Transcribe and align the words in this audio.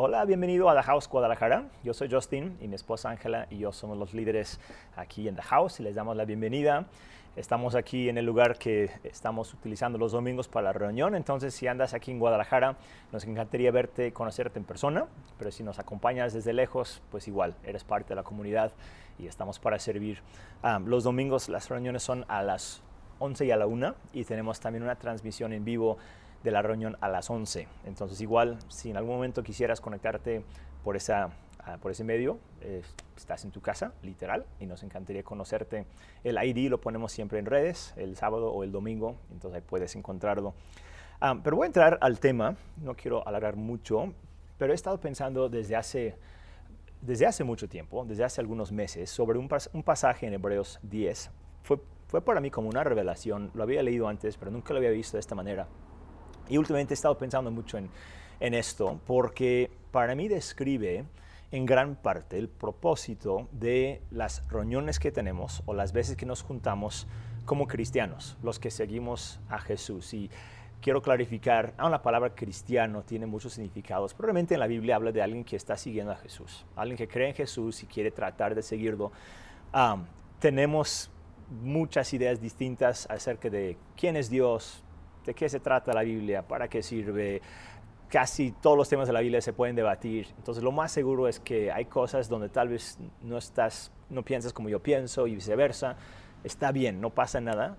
Hola, 0.00 0.24
bienvenido 0.24 0.70
a 0.70 0.76
The 0.76 0.82
House 0.84 1.08
Guadalajara. 1.08 1.64
Yo 1.82 1.92
soy 1.92 2.08
Justin 2.08 2.56
y 2.60 2.68
mi 2.68 2.76
esposa 2.76 3.10
Ángela 3.10 3.48
y 3.50 3.58
yo 3.58 3.72
somos 3.72 3.98
los 3.98 4.14
líderes 4.14 4.60
aquí 4.94 5.26
en 5.26 5.34
The 5.34 5.42
House 5.42 5.80
y 5.80 5.82
les 5.82 5.96
damos 5.96 6.16
la 6.16 6.24
bienvenida. 6.24 6.86
Estamos 7.34 7.74
aquí 7.74 8.08
en 8.08 8.16
el 8.16 8.24
lugar 8.24 8.58
que 8.58 8.92
estamos 9.02 9.52
utilizando 9.52 9.98
los 9.98 10.12
domingos 10.12 10.46
para 10.46 10.66
la 10.66 10.72
reunión, 10.72 11.16
entonces 11.16 11.52
si 11.52 11.66
andas 11.66 11.94
aquí 11.94 12.12
en 12.12 12.20
Guadalajara, 12.20 12.76
nos 13.10 13.24
encantaría 13.24 13.72
verte 13.72 14.06
y 14.06 14.12
conocerte 14.12 14.60
en 14.60 14.64
persona, 14.64 15.06
pero 15.36 15.50
si 15.50 15.64
nos 15.64 15.80
acompañas 15.80 16.32
desde 16.32 16.52
lejos, 16.52 17.02
pues 17.10 17.26
igual, 17.26 17.56
eres 17.64 17.82
parte 17.82 18.10
de 18.10 18.14
la 18.14 18.22
comunidad 18.22 18.70
y 19.18 19.26
estamos 19.26 19.58
para 19.58 19.80
servir. 19.80 20.22
Ah, 20.62 20.78
los 20.78 21.02
domingos 21.02 21.48
las 21.48 21.68
reuniones 21.70 22.04
son 22.04 22.24
a 22.28 22.44
las 22.44 22.84
11 23.18 23.46
y 23.46 23.50
a 23.50 23.56
la 23.56 23.66
1 23.66 23.96
y 24.12 24.22
tenemos 24.22 24.60
también 24.60 24.84
una 24.84 24.94
transmisión 24.94 25.52
en 25.52 25.64
vivo 25.64 25.98
de 26.48 26.52
la 26.52 26.62
reunión 26.62 26.96
a 27.00 27.08
las 27.08 27.28
11. 27.28 27.68
Entonces 27.84 28.20
igual, 28.22 28.58
si 28.68 28.90
en 28.90 28.96
algún 28.96 29.14
momento 29.16 29.42
quisieras 29.42 29.82
conectarte 29.82 30.42
por, 30.82 30.96
esa, 30.96 31.28
ah, 31.62 31.76
por 31.76 31.90
ese 31.90 32.04
medio, 32.04 32.38
eh, 32.62 32.82
estás 33.16 33.44
en 33.44 33.50
tu 33.50 33.60
casa, 33.60 33.92
literal, 34.02 34.46
y 34.58 34.64
nos 34.64 34.82
encantaría 34.82 35.22
conocerte. 35.22 35.84
El 36.24 36.42
ID 36.42 36.70
lo 36.70 36.80
ponemos 36.80 37.12
siempre 37.12 37.38
en 37.38 37.44
redes, 37.44 37.92
el 37.96 38.16
sábado 38.16 38.50
o 38.50 38.64
el 38.64 38.72
domingo, 38.72 39.16
entonces 39.30 39.56
ahí 39.60 39.66
puedes 39.68 39.94
encontrarlo. 39.94 40.54
Ah, 41.20 41.38
pero 41.44 41.56
voy 41.56 41.64
a 41.64 41.66
entrar 41.66 41.98
al 42.00 42.18
tema, 42.18 42.56
no 42.82 42.94
quiero 42.94 43.26
alargar 43.28 43.56
mucho, 43.56 44.14
pero 44.56 44.72
he 44.72 44.74
estado 44.74 44.98
pensando 44.98 45.50
desde 45.50 45.76
hace, 45.76 46.16
desde 47.02 47.26
hace 47.26 47.44
mucho 47.44 47.68
tiempo, 47.68 48.06
desde 48.06 48.24
hace 48.24 48.40
algunos 48.40 48.72
meses, 48.72 49.10
sobre 49.10 49.38
un, 49.38 49.50
un 49.74 49.82
pasaje 49.82 50.26
en 50.26 50.32
Hebreos 50.32 50.78
10. 50.82 51.30
Fue, 51.62 51.78
fue 52.06 52.22
para 52.22 52.40
mí 52.40 52.50
como 52.50 52.70
una 52.70 52.84
revelación, 52.84 53.50
lo 53.52 53.64
había 53.64 53.82
leído 53.82 54.08
antes, 54.08 54.38
pero 54.38 54.50
nunca 54.50 54.72
lo 54.72 54.78
había 54.78 54.90
visto 54.90 55.18
de 55.18 55.20
esta 55.20 55.34
manera. 55.34 55.68
Y 56.48 56.56
últimamente 56.56 56.94
he 56.94 56.96
estado 56.96 57.18
pensando 57.18 57.50
mucho 57.50 57.78
en, 57.78 57.88
esto 58.40 59.00
porque 59.06 59.70
para 59.90 60.14
mí 60.14 60.28
describe 60.28 61.04
en 61.50 61.66
gran 61.66 61.96
parte 61.96 62.38
el 62.38 62.48
propósito 62.48 63.48
de 63.52 64.00
las 64.10 64.48
reuniones 64.48 64.98
que 64.98 65.10
tenemos 65.10 65.62
o 65.66 65.74
las 65.74 65.92
veces 65.92 66.16
que 66.16 66.24
nos 66.24 66.42
juntamos 66.42 67.06
como 67.44 67.66
cristianos, 67.66 68.36
los 68.42 68.58
que 68.58 68.70
seguimos 68.70 69.40
a 69.48 69.58
Jesús. 69.58 70.14
Y 70.14 70.30
quiero 70.80 71.02
clarificar, 71.02 71.74
aún 71.78 71.90
la 71.90 72.02
palabra 72.02 72.34
cristiano 72.34 73.02
tiene 73.02 73.26
muchos 73.26 73.54
significados. 73.54 74.14
Probablemente 74.14 74.54
en 74.54 74.60
la 74.60 74.66
Biblia 74.66 74.96
habla 74.96 75.10
de 75.10 75.22
alguien 75.22 75.44
que 75.44 75.56
está 75.56 75.76
siguiendo 75.76 76.12
a 76.12 76.16
Jesús, 76.16 76.64
alguien 76.76 76.96
que 76.96 77.08
cree 77.08 77.28
en 77.30 77.34
Jesús 77.34 77.82
y 77.82 77.86
quiere 77.86 78.10
tratar 78.10 78.54
de 78.54 78.62
seguirlo. 78.62 79.10
tenemos 80.38 81.10
muchas 81.62 82.12
ideas 82.12 82.40
distintas 82.40 83.06
acerca 83.10 83.50
de 83.50 83.76
quién 83.96 84.16
es 84.16 84.30
Dios, 84.30 84.84
de 85.28 85.34
qué 85.34 85.48
se 85.48 85.60
trata 85.60 85.92
la 85.92 86.02
Biblia, 86.02 86.42
para 86.42 86.68
qué 86.68 86.82
sirve. 86.82 87.42
Casi 88.08 88.52
todos 88.52 88.78
los 88.78 88.88
temas 88.88 89.06
de 89.06 89.12
la 89.12 89.20
Biblia 89.20 89.42
se 89.42 89.52
pueden 89.52 89.76
debatir. 89.76 90.28
Entonces, 90.38 90.64
lo 90.64 90.72
más 90.72 90.90
seguro 90.90 91.28
es 91.28 91.38
que 91.38 91.70
hay 91.70 91.84
cosas 91.84 92.30
donde 92.30 92.48
tal 92.48 92.68
vez 92.68 92.98
no 93.20 93.36
estás, 93.36 93.92
no 94.08 94.22
piensas 94.22 94.54
como 94.54 94.70
yo 94.70 94.82
pienso 94.82 95.26
y 95.26 95.34
viceversa. 95.34 95.96
Está 96.42 96.72
bien, 96.72 97.00
no 97.02 97.10
pasa 97.10 97.40
nada. 97.42 97.76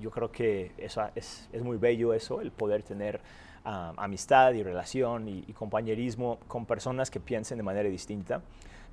yo 0.00 0.10
creo 0.10 0.32
que 0.32 0.72
eso 0.76 1.08
es, 1.14 1.48
muy 1.62 1.76
bello 1.76 2.12
eso, 2.14 2.40
el 2.40 2.50
poder 2.50 2.82
tener 2.82 3.20
amistad 3.64 4.52
y 4.54 4.64
relación 4.64 5.28
y 5.28 5.52
compañerismo 5.52 6.40
con 6.48 6.66
personas 6.66 7.12
que 7.12 7.20
piensen 7.20 7.58
de 7.58 7.62
manera 7.62 7.88
distinta. 7.88 8.42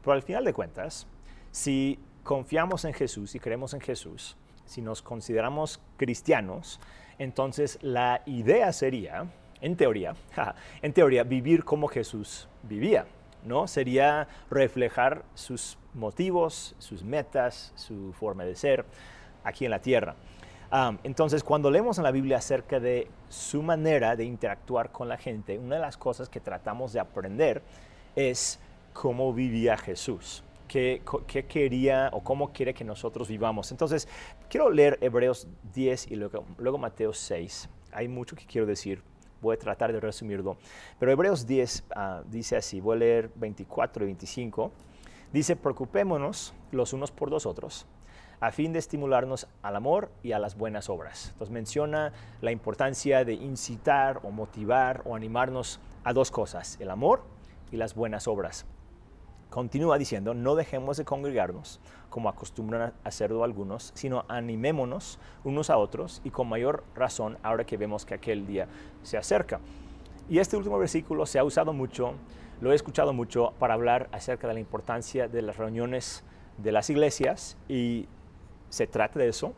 Pero 0.01 0.13
al 0.13 0.21
final 0.21 0.45
de 0.45 0.53
cuentas, 0.53 1.07
si 1.49 1.97
confiamos 2.23 2.85
en 2.85 2.93
Jesús 2.93 3.33
y 3.33 3.39
creemos 3.39 3.73
en 3.73 3.81
Jesús, 3.81 4.37
si 4.69 4.83
nos 4.83 5.01
consideramos 5.01 5.81
cristianos, 5.97 6.79
entonces 7.17 7.79
la 7.81 8.21
idea 8.27 8.71
sería, 8.71 9.25
en 9.61 9.75
teoría, 9.75 10.13
en 10.83 10.93
teoría, 10.93 11.23
vivir 11.23 11.65
como 11.65 11.87
Jesús 11.87 12.47
vivía, 12.61 13.07
¿no? 13.43 13.67
Sería 13.67 14.27
reflejar 14.51 15.23
sus 15.33 15.79
motivos, 15.95 16.75
sus 16.77 17.03
metas, 17.03 17.73
su 17.75 18.13
forma 18.13 18.45
de 18.45 18.55
ser 18.55 18.85
aquí 19.43 19.65
en 19.65 19.71
la 19.71 19.81
tierra. 19.81 20.15
entonces, 21.03 21.43
cuando 21.43 21.71
leemos 21.71 21.97
en 21.97 22.03
la 22.03 22.11
Biblia 22.11 22.37
acerca 22.37 22.79
de 22.79 23.07
su 23.27 23.63
manera 23.63 24.15
de 24.15 24.23
interactuar 24.23 24.91
con 24.91 25.09
la 25.09 25.17
gente, 25.17 25.57
una 25.57 25.77
de 25.77 25.81
las 25.81 25.97
cosas 25.97 26.29
que 26.29 26.39
tratamos 26.39 26.93
de 26.93 26.99
aprender 26.99 27.63
es 28.15 28.59
cómo 28.93 29.33
vivía 29.33 29.77
Jesús 29.77 30.43
qué, 30.69 31.01
quería 31.49 32.09
o 32.13 32.23
cómo 32.23 32.53
quiere 32.53 32.73
que 32.73 32.85
nosotros 32.85 33.27
vivamos. 33.27 33.71
Entonces, 33.71 34.07
quiero 34.49 34.69
leer 34.69 34.97
Hebreos 35.01 35.47
10 35.73 36.11
y 36.11 36.15
luego, 36.15 36.45
luego 36.57 36.77
Mateo 36.77 37.11
6. 37.11 37.67
Hay 37.91 38.07
mucho 38.07 38.37
que 38.37 38.45
quiero 38.45 38.65
decir, 38.65 39.01
voy 39.41 39.55
a 39.55 39.59
tratar 39.59 39.91
de 39.91 39.99
resumirlo. 39.99 40.57
Pero 40.99 41.11
Hebreos 41.11 41.45
10 41.45 41.83
ah, 41.95 42.23
dice 42.29 42.55
así, 42.55 42.79
voy 42.79 42.95
a 42.95 42.99
leer 42.99 43.31
24 43.35 44.03
y 44.03 44.07
25. 44.07 44.71
Dice, 45.33 45.55
preocupémonos 45.57 46.53
los 46.71 46.93
unos 46.93 47.11
por 47.11 47.29
los 47.29 47.45
otros 47.45 47.85
a 48.41 48.51
fin 48.51 48.71
de 48.71 48.79
estimularnos 48.79 49.47
al 49.61 49.75
amor 49.75 50.09
y 50.23 50.31
a 50.31 50.39
las 50.39 50.57
buenas 50.57 50.89
obras. 50.89 51.29
Entonces 51.33 51.51
menciona 51.53 52.13
la 52.41 52.51
importancia 52.51 53.25
de 53.25 53.33
incitar 53.33 54.21
o 54.23 54.31
motivar 54.31 55.01
o 55.05 55.15
animarnos 55.15 55.79
a 56.03 56.13
dos 56.13 56.31
cosas, 56.31 56.77
el 56.79 56.89
amor 56.89 57.23
y 57.71 57.77
las 57.77 57.95
buenas 57.95 58.27
obras. 58.27 58.65
Continúa 59.49 59.97
diciendo, 59.97 60.35
no 60.35 60.55
dejemos 60.55 60.97
de 60.97 61.05
congregarnos 61.05 61.79
como 62.09 62.29
acostumbran 62.29 62.81
a 62.81 62.93
hacerlo 63.03 63.43
algunos, 63.43 63.91
sino 63.95 64.25
animémonos 64.27 65.19
unos 65.43 65.69
a 65.71 65.77
otros 65.77 66.21
y 66.23 66.29
con 66.29 66.47
mayor 66.47 66.83
razón 66.95 67.37
ahora 67.41 67.65
que 67.65 67.77
vemos 67.77 68.05
que 68.05 68.13
aquel 68.13 68.45
día 68.45 68.67
se 69.01 69.17
acerca. 69.17 69.59
Y 70.29 70.37
este 70.37 70.55
último 70.55 70.77
versículo 70.77 71.25
se 71.25 71.39
ha 71.39 71.43
usado 71.43 71.73
mucho, 71.73 72.13
lo 72.61 72.71
he 72.71 72.75
escuchado 72.75 73.11
mucho 73.13 73.53
para 73.57 73.73
hablar 73.73 74.07
acerca 74.11 74.47
de 74.47 74.53
la 74.53 74.59
importancia 74.59 75.27
de 75.27 75.41
las 75.41 75.57
reuniones 75.57 76.23
de 76.57 76.71
las 76.71 76.89
iglesias 76.91 77.57
y 77.67 78.07
se 78.69 78.85
trata 78.85 79.17
de 79.17 79.29
eso, 79.29 79.53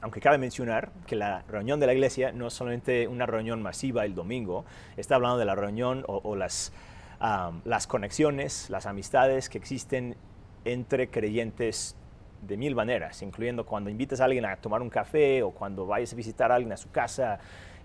aunque 0.00 0.20
cabe 0.20 0.38
mencionar 0.38 0.92
que 1.06 1.16
la 1.16 1.42
reunión 1.48 1.80
de 1.80 1.86
la 1.86 1.94
iglesia 1.94 2.30
no 2.30 2.48
es 2.48 2.54
solamente 2.54 3.08
una 3.08 3.26
reunión 3.26 3.62
masiva 3.62 4.04
el 4.04 4.14
domingo, 4.14 4.64
está 4.96 5.16
hablando 5.16 5.38
de 5.38 5.44
la 5.44 5.56
reunión 5.56 6.04
o, 6.06 6.20
o 6.22 6.36
las 6.36 6.72
las 7.64 7.86
conexiones, 7.86 8.68
las 8.68 8.86
amistades 8.86 9.48
que 9.48 9.58
existen 9.58 10.16
entre 10.64 11.08
creyentes 11.08 11.96
de 12.40 12.56
mil 12.56 12.74
maneras, 12.74 13.22
incluyendo 13.22 13.64
cuando 13.64 13.90
invitas 13.90 14.20
a 14.20 14.24
alguien 14.24 14.44
a 14.44 14.56
tomar 14.56 14.82
un 14.82 14.90
café 14.90 15.42
o 15.42 15.52
cuando 15.52 15.86
vayas 15.86 16.12
a 16.12 16.16
visitar 16.16 16.50
a 16.50 16.56
alguien 16.56 16.72
a 16.72 16.76
su 16.76 16.90
casa, 16.90 17.38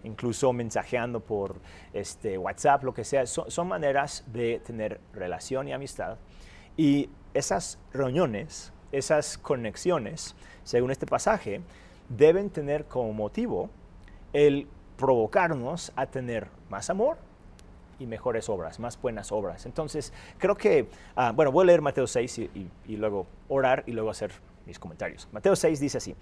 incluso 0.03 0.51
mensajeando 0.53 1.19
por 1.19 1.55
este, 1.93 2.37
WhatsApp, 2.37 2.83
lo 2.83 2.93
que 2.93 3.03
sea. 3.03 3.27
son 3.27 3.67
maneras 3.67 4.23
de 4.27 4.59
tener 4.65 4.99
relación 5.13 5.67
y 5.67 5.73
amistad. 5.73 6.17
Y 6.75 7.09
esas 7.35 7.79
reuniones, 7.93 8.73
esas 8.91 9.37
conexiones, 9.37 10.35
según 10.63 10.89
este 10.89 11.05
pasaje, 11.05 11.61
deben 12.09 12.49
tener 12.49 12.85
como 12.85 13.13
motivo 13.13 13.69
el 14.33 14.67
provocarnos 14.97 15.91
a 15.95 16.07
tener 16.07 16.47
más 16.69 16.89
amor, 16.89 17.17
y 17.99 18.05
mejores 18.05 18.49
obras, 18.49 18.79
más 18.79 18.99
buenas 19.01 19.31
obras. 19.31 19.65
Entonces, 19.65 20.13
creo 20.37 20.55
que, 20.55 20.87
ah, 21.15 21.31
bueno, 21.35 21.51
voy 21.51 21.63
a 21.63 21.67
leer 21.67 21.81
Mateo 21.81 22.07
6 22.07 22.39
y, 22.39 22.95
luego 22.95 23.27
orar 23.49 23.83
y 23.87 23.91
luego 23.91 24.09
hacer 24.09 24.31
mis 24.65 24.79
comentarios. 24.79 25.27
Mateo 25.31 25.55
6 25.55 25.79
dice 25.79 25.97
así. 25.97 26.15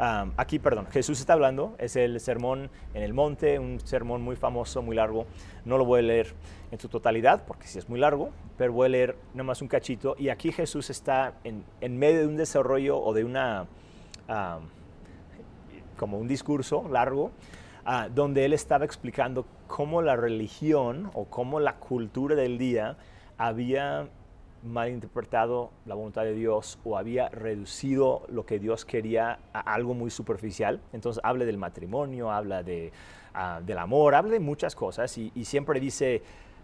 Ah, 0.00 0.26
aquí, 0.36 0.60
perdón, 0.60 0.86
Jesús 0.86 1.18
está 1.18 1.32
hablando, 1.32 1.74
es 1.78 1.96
el 1.96 2.20
sermón 2.20 2.70
en 2.94 3.02
el 3.02 3.14
monte, 3.14 3.58
un 3.58 3.80
sermón 3.80 4.22
muy 4.22 4.36
famoso, 4.36 4.80
muy 4.80 4.94
largo. 4.94 5.26
No 5.64 5.76
lo 5.76 5.84
voy 5.84 6.00
a 6.00 6.02
leer 6.02 6.34
en 6.70 6.78
su 6.78 6.88
totalidad 6.88 7.44
porque 7.46 7.66
sí 7.66 7.78
es 7.78 7.88
muy 7.88 7.98
largo, 7.98 8.30
pero 8.56 8.72
voy 8.72 8.86
a 8.86 8.88
leer 8.90 9.16
nomás 9.34 9.60
un 9.60 9.68
cachito. 9.68 10.14
Y 10.16 10.28
aquí 10.28 10.52
Jesús 10.52 10.90
está 10.90 11.34
en, 11.42 11.64
en 11.80 11.98
medio 11.98 12.20
de 12.20 12.26
un 12.28 12.36
desarrollo 12.36 13.00
o 13.00 13.12
de 13.12 13.24
una, 13.24 13.66
ah, 14.28 14.60
como 15.96 16.18
un 16.18 16.28
discurso 16.28 16.88
largo, 16.88 17.32
donde 18.14 18.44
él 18.44 18.52
estaba 18.52 18.84
explicando 18.84 19.46
cómo 19.68 20.02
la 20.02 20.16
religión 20.16 21.10
o 21.14 21.26
cómo 21.26 21.60
la 21.60 21.76
cultura 21.76 22.34
del 22.34 22.58
día 22.58 22.96
había 23.36 24.08
malinterpretado 24.64 25.70
la 25.86 25.94
voluntad 25.94 26.24
de 26.24 26.34
Dios 26.34 26.80
o 26.84 26.98
había 26.98 27.28
reducido 27.28 28.22
lo 28.28 28.44
que 28.44 28.58
Dios 28.58 28.84
quería 28.84 29.38
a 29.52 29.60
algo 29.60 29.94
muy 29.94 30.10
superficial. 30.10 30.80
Entonces 30.92 31.22
habla 31.22 31.44
del 31.44 31.58
matrimonio, 31.58 32.32
habla 32.32 32.64
de, 32.64 32.90
ah, 33.34 33.60
del 33.64 33.78
amor, 33.78 34.16
habla 34.16 34.32
de 34.32 34.40
muchas 34.40 34.74
cosas 34.74 35.16
y, 35.16 35.30
siempre 35.44 35.78
dice, 35.78 36.22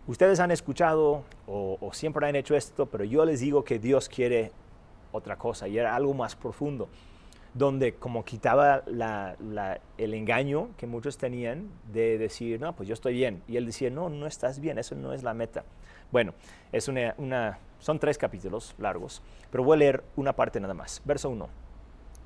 ustedes 0.08 0.40
han 0.40 0.50
escuchado 0.50 1.22
o, 1.46 1.78
o, 1.80 1.92
siempre 1.92 2.26
han 2.26 2.34
hecho 2.34 2.56
esto, 2.56 2.86
pero 2.86 3.04
yo 3.04 3.24
les 3.24 3.38
digo 3.38 3.62
que 3.62 3.78
Dios 3.78 4.08
quiere 4.08 4.50
otra 5.12 5.36
cosa 5.36 5.68
y 5.68 5.78
era 5.78 5.94
algo 5.94 6.14
más 6.14 6.34
profundo 6.34 6.88
donde 7.54 7.94
como 7.94 8.24
quitaba 8.24 8.82
el 9.96 10.14
engaño 10.14 10.70
que 10.76 10.86
muchos 10.86 11.16
tenían 11.16 11.70
de 11.92 12.18
decir, 12.18 12.60
no, 12.60 12.74
pues 12.74 12.88
yo 12.88 12.94
estoy 12.94 13.14
bien. 13.14 13.42
Y 13.46 13.56
él 13.56 13.66
decía, 13.66 13.90
no, 13.90 14.08
no 14.08 14.26
estás 14.26 14.58
bien, 14.58 14.78
eso 14.78 14.94
no 14.96 15.12
es 15.12 15.22
la 15.22 15.34
meta. 15.34 15.64
Bueno, 16.10 16.34
es 16.72 16.88
una, 16.88 17.58
son 17.78 17.98
tres 17.98 18.18
capítulos 18.18 18.74
largos, 18.78 19.22
pero 19.50 19.64
voy 19.64 19.76
a 19.76 19.78
leer 19.78 20.04
una 20.16 20.34
parte 20.34 20.60
nada 20.60 20.74
más. 20.74 21.00
Verso 21.04 21.30
1. 21.30 21.48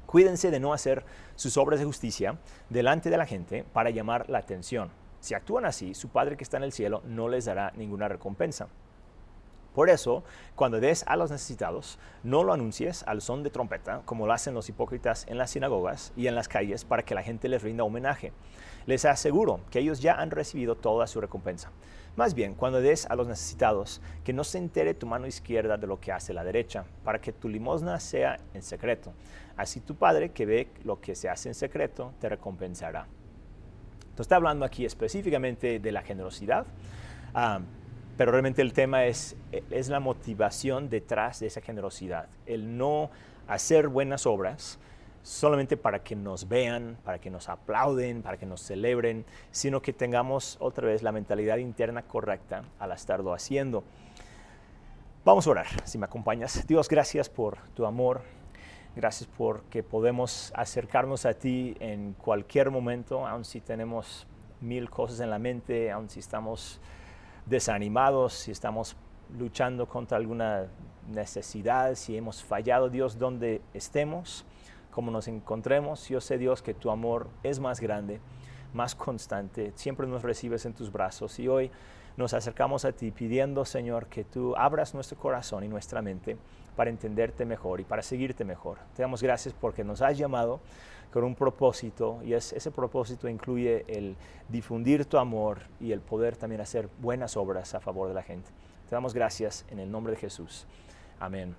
Cuídense 0.06 0.50
de 0.50 0.58
no 0.58 0.72
hacer 0.72 1.04
sus 1.36 1.58
obras 1.58 1.78
de 1.78 1.84
justicia 1.84 2.38
delante 2.70 3.10
de 3.10 3.18
la 3.18 3.26
gente 3.26 3.64
para 3.72 3.90
llamar 3.90 4.30
la 4.30 4.38
atención. 4.38 4.90
Si 5.20 5.34
actúan 5.34 5.66
así, 5.66 5.94
su 5.94 6.08
Padre 6.08 6.36
que 6.38 6.44
está 6.44 6.56
en 6.56 6.62
el 6.62 6.72
cielo 6.72 7.02
no 7.04 7.28
les 7.28 7.44
dará 7.44 7.72
ninguna 7.76 8.08
recompensa. 8.08 8.68
Por 9.78 9.90
eso, 9.90 10.24
cuando 10.56 10.80
des 10.80 11.04
a 11.06 11.14
los 11.14 11.30
necesitados, 11.30 12.00
no 12.24 12.42
lo 12.42 12.52
anuncies 12.52 13.04
al 13.06 13.22
son 13.22 13.44
de 13.44 13.50
trompeta, 13.50 14.02
como 14.06 14.26
lo 14.26 14.32
hacen 14.32 14.52
los 14.52 14.68
hipócritas 14.68 15.24
en 15.28 15.38
las 15.38 15.52
sinagogas 15.52 16.12
y 16.16 16.26
en 16.26 16.34
las 16.34 16.48
calles, 16.48 16.84
para 16.84 17.04
que 17.04 17.14
la 17.14 17.22
gente 17.22 17.48
les 17.48 17.62
rinda 17.62 17.84
homenaje. 17.84 18.32
Les 18.86 19.04
aseguro 19.04 19.60
que 19.70 19.78
ellos 19.78 20.00
ya 20.00 20.14
han 20.14 20.32
recibido 20.32 20.74
toda 20.74 21.06
su 21.06 21.20
recompensa. 21.20 21.70
Más 22.16 22.34
bien, 22.34 22.54
cuando 22.54 22.80
des 22.80 23.06
a 23.06 23.14
los 23.14 23.28
necesitados, 23.28 24.00
que 24.24 24.32
no 24.32 24.42
se 24.42 24.58
entere 24.58 24.94
tu 24.94 25.06
mano 25.06 25.28
izquierda 25.28 25.76
de 25.76 25.86
lo 25.86 26.00
que 26.00 26.10
hace 26.10 26.34
la 26.34 26.42
derecha, 26.42 26.84
para 27.04 27.20
que 27.20 27.32
tu 27.32 27.48
limosna 27.48 28.00
sea 28.00 28.36
en 28.54 28.62
secreto. 28.62 29.12
Así 29.56 29.78
tu 29.78 29.94
Padre, 29.94 30.32
que 30.32 30.44
ve 30.44 30.72
lo 30.82 31.00
que 31.00 31.14
se 31.14 31.28
hace 31.28 31.50
en 31.50 31.54
secreto, 31.54 32.14
te 32.18 32.28
recompensará. 32.28 33.06
Entonces 34.00 34.22
está 34.22 34.34
hablando 34.34 34.64
aquí 34.64 34.84
específicamente 34.84 35.78
de 35.78 35.92
la 35.92 36.02
generosidad. 36.02 36.66
Ah, 37.32 37.60
pero 38.18 38.32
realmente 38.32 38.62
el 38.62 38.72
tema 38.72 39.06
es, 39.06 39.36
es 39.70 39.88
la 39.88 40.00
motivación 40.00 40.90
detrás 40.90 41.38
de 41.38 41.46
esa 41.46 41.60
generosidad, 41.60 42.26
el 42.46 42.76
no 42.76 43.10
hacer 43.46 43.86
buenas 43.86 44.26
obras 44.26 44.80
solamente 45.22 45.76
para 45.76 46.02
que 46.02 46.16
nos 46.16 46.48
vean, 46.48 46.98
para 47.04 47.20
que 47.20 47.30
nos 47.30 47.48
aplauden, 47.48 48.22
para 48.22 48.36
que 48.36 48.44
nos 48.44 48.60
celebren, 48.60 49.24
sino 49.52 49.80
que 49.80 49.92
tengamos 49.92 50.56
otra 50.58 50.88
vez 50.88 51.04
la 51.04 51.12
mentalidad 51.12 51.58
interna 51.58 52.02
correcta 52.02 52.64
al 52.80 52.90
estarlo 52.90 53.32
haciendo. 53.32 53.84
Vamos 55.24 55.46
a 55.46 55.50
orar, 55.50 55.66
si 55.84 55.96
me 55.96 56.06
acompañas. 56.06 56.66
Dios, 56.66 56.88
gracias 56.88 57.28
por 57.28 57.58
tu 57.74 57.86
amor. 57.86 58.22
Gracias 58.96 59.28
porque 59.38 59.84
podemos 59.84 60.52
acercarnos 60.56 61.24
a 61.24 61.34
ti 61.34 61.76
en 61.78 62.14
cualquier 62.14 62.72
momento, 62.72 63.28
aun 63.28 63.44
si 63.44 63.60
tenemos 63.60 64.26
mil 64.60 64.90
cosas 64.90 65.20
en 65.20 65.30
la 65.30 65.38
mente, 65.38 65.92
aun 65.92 66.08
si 66.08 66.18
estamos 66.18 66.80
desanimados, 67.48 68.34
si 68.34 68.50
estamos 68.50 68.96
luchando 69.38 69.86
contra 69.86 70.16
alguna 70.16 70.66
necesidad, 71.08 71.94
si 71.94 72.16
hemos 72.16 72.42
fallado, 72.42 72.88
Dios, 72.88 73.18
donde 73.18 73.62
estemos, 73.74 74.44
como 74.90 75.10
nos 75.10 75.28
encontremos, 75.28 76.08
yo 76.08 76.20
sé, 76.20 76.38
Dios, 76.38 76.62
que 76.62 76.74
tu 76.74 76.90
amor 76.90 77.28
es 77.42 77.60
más 77.60 77.80
grande, 77.80 78.20
más 78.74 78.94
constante, 78.94 79.72
siempre 79.74 80.06
nos 80.06 80.22
recibes 80.22 80.66
en 80.66 80.74
tus 80.74 80.92
brazos. 80.92 81.38
Y 81.38 81.48
hoy 81.48 81.70
nos 82.18 82.34
acercamos 82.34 82.84
a 82.84 82.90
ti 82.90 83.12
pidiendo, 83.12 83.64
Señor, 83.64 84.06
que 84.08 84.24
tú 84.24 84.56
abras 84.56 84.92
nuestro 84.92 85.16
corazón 85.16 85.62
y 85.62 85.68
nuestra 85.68 86.02
mente 86.02 86.36
para 86.74 86.90
entenderte 86.90 87.44
mejor 87.44 87.78
y 87.80 87.84
para 87.84 88.02
seguirte 88.02 88.44
mejor. 88.44 88.78
Te 88.96 89.02
damos 89.02 89.22
gracias 89.22 89.54
porque 89.58 89.84
nos 89.84 90.02
has 90.02 90.18
llamado 90.18 90.58
con 91.12 91.22
un 91.22 91.36
propósito 91.36 92.20
y 92.24 92.32
ese 92.32 92.70
propósito 92.72 93.28
incluye 93.28 93.84
el 93.86 94.16
difundir 94.48 95.06
tu 95.06 95.16
amor 95.16 95.60
y 95.80 95.92
el 95.92 96.00
poder 96.00 96.36
también 96.36 96.60
hacer 96.60 96.88
buenas 97.00 97.36
obras 97.36 97.74
a 97.76 97.80
favor 97.80 98.08
de 98.08 98.14
la 98.14 98.24
gente. 98.24 98.50
Te 98.88 98.96
damos 98.96 99.14
gracias 99.14 99.64
en 99.70 99.78
el 99.78 99.88
nombre 99.88 100.14
de 100.14 100.18
Jesús. 100.18 100.66
Amén. 101.20 101.54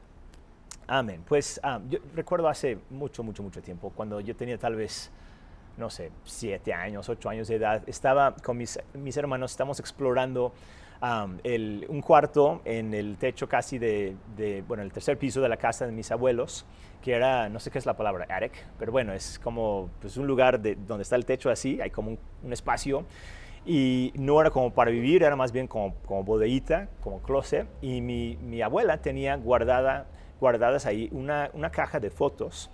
Amén. 0.87 1.23
Pues 1.25 1.61
ah, 1.63 1.79
yo 1.87 1.99
recuerdo 2.13 2.49
hace 2.49 2.79
mucho, 2.89 3.23
mucho, 3.23 3.43
mucho 3.43 3.61
tiempo, 3.61 3.93
cuando 3.95 4.19
yo 4.19 4.35
tenía 4.35 4.57
tal 4.57 4.75
vez, 4.75 5.09
no 5.79 5.89
sé, 5.89 6.11
siete 6.25 6.73
años, 6.73 7.09
ocho 7.09 7.29
años 7.29 7.47
de 7.47 7.55
edad, 7.55 7.81
estaba 7.87 8.35
con 8.35 8.57
mis, 8.57 8.77
mis 8.93 9.15
hermanos, 9.17 9.51
estamos 9.51 9.79
explorando 9.79 10.53
un 11.01 12.01
cuarto 12.05 12.61
en 12.65 12.93
el 12.93 13.17
techo 13.17 13.47
casi 13.47 13.79
de, 13.79 14.15
bueno, 14.67 14.83
el 14.83 14.91
tercer 14.91 15.17
piso 15.17 15.41
de 15.41 15.47
la 15.47 15.57
casa 15.57 15.85
de 15.85 15.93
mis 15.93 16.11
abuelos, 16.11 16.65
que 17.01 17.13
era, 17.13 17.47
no 17.47 17.59
sé 17.59 17.71
qué 17.71 17.77
es 17.79 17.85
la 17.85 17.95
palabra, 17.95 18.27
attic, 18.29 18.51
pero 18.77 18.91
bueno, 18.91 19.13
es 19.13 19.39
como 19.39 19.89
pues, 20.01 20.17
un 20.17 20.27
lugar 20.27 20.59
de, 20.59 20.75
donde 20.75 21.03
está 21.03 21.15
el 21.15 21.25
techo 21.25 21.49
así, 21.49 21.79
hay 21.79 21.89
como 21.89 22.17
un, 22.43 22.53
espacio, 22.53 23.05
y 23.65 24.11
no 24.15 24.41
era 24.41 24.49
como 24.49 24.73
para 24.73 24.91
vivir, 24.91 25.23
era 25.23 25.37
más 25.37 25.53
bien 25.53 25.67
como, 25.67 25.95
como 26.05 26.23
bodeguita, 26.23 26.89
como 27.01 27.21
closet, 27.21 27.67
y 27.81 28.01
mi, 28.01 28.37
mi 28.41 28.61
abuela 28.61 28.97
tenía 28.97 29.37
guardada, 29.37 30.07
guardadas 30.41 30.85
ahí 30.85 31.07
una, 31.13 31.49
una 31.53 31.69
caja 31.69 32.01
de 32.01 32.09
fotos, 32.09 32.69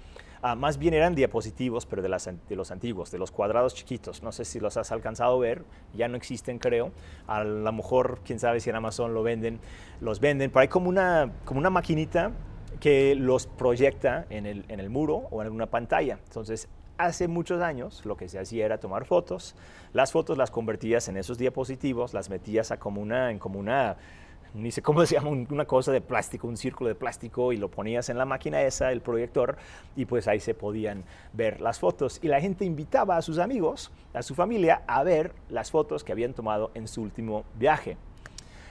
Ah, 0.47 0.53
más 0.53 0.77
bien 0.77 0.93
eran 0.93 1.15
diapositivos, 1.15 1.87
pero 1.87 2.03
de, 2.03 2.07
los 2.07 2.71
antiguos, 2.71 3.09
de 3.09 3.17
los 3.17 3.31
cuadrados 3.31 3.73
chiquitos. 3.73 4.21
No 4.21 4.31
sé 4.31 4.45
si 4.45 4.59
los 4.59 4.77
has 4.77 4.91
alcanzado 4.91 5.37
a 5.37 5.39
ver, 5.39 5.63
ya 5.95 6.07
no 6.07 6.17
existen 6.17 6.59
creo. 6.59 6.91
A 7.25 7.43
lo 7.43 7.71
mejor, 7.71 8.19
quién 8.23 8.37
sabe 8.37 8.59
si 8.59 8.69
en 8.69 8.75
Amazon 8.75 9.15
lo 9.15 9.23
venden, 9.23 9.59
los 10.01 10.19
venden, 10.19 10.51
pero 10.51 10.59
hay 10.59 10.67
como 10.67 10.87
una, 10.87 11.31
como 11.45 11.59
una 11.59 11.71
maquinita 11.71 12.29
que 12.79 13.15
los 13.15 13.47
proyecta 13.47 14.27
en 14.29 14.45
el, 14.45 14.65
en 14.67 14.79
el 14.79 14.91
muro 14.91 15.23
o 15.31 15.41
en 15.41 15.47
alguna 15.47 15.65
pantalla. 15.65 16.19
Entonces, 16.27 16.67
hace 16.99 17.27
muchos 17.27 17.63
años 17.63 18.05
lo 18.05 18.15
que 18.15 18.29
se 18.29 18.37
hacía 18.37 18.67
era 18.67 18.77
tomar 18.77 19.05
fotos, 19.05 19.55
las 19.93 20.11
fotos 20.11 20.37
las 20.37 20.51
convertías 20.51 21.07
en 21.07 21.17
esos 21.17 21.39
diapositivos, 21.39 22.13
las 22.13 22.29
metías 22.29 22.69
a 22.69 22.77
como 22.77 23.01
una, 23.01 23.31
en 23.31 23.39
como 23.39 23.57
una 23.57 23.97
ni 24.55 24.71
sé 24.71 24.81
cómo 24.81 25.05
se 25.05 25.15
llama, 25.15 25.29
una 25.29 25.65
cosa 25.65 25.91
de 25.91 26.01
plástico, 26.01 26.47
un 26.47 26.57
círculo 26.57 26.87
de 26.87 26.95
plástico 26.95 27.53
y 27.53 27.57
lo 27.57 27.69
ponías 27.69 28.09
en 28.09 28.17
la 28.17 28.25
máquina 28.25 28.61
esa, 28.61 28.91
el 28.91 29.01
proyector, 29.01 29.57
y 29.95 30.05
pues 30.05 30.27
ahí 30.27 30.39
se 30.39 30.53
podían 30.53 31.03
ver 31.33 31.61
las 31.61 31.79
fotos. 31.79 32.19
Y 32.21 32.27
la 32.27 32.41
gente 32.41 32.65
invitaba 32.65 33.17
a 33.17 33.21
sus 33.21 33.37
amigos, 33.37 33.91
a 34.13 34.23
su 34.23 34.35
familia, 34.35 34.83
a 34.87 35.03
ver 35.03 35.33
las 35.49 35.71
fotos 35.71 36.03
que 36.03 36.11
habían 36.11 36.33
tomado 36.33 36.71
en 36.73 36.87
su 36.87 37.01
último 37.01 37.43
viaje. 37.55 37.97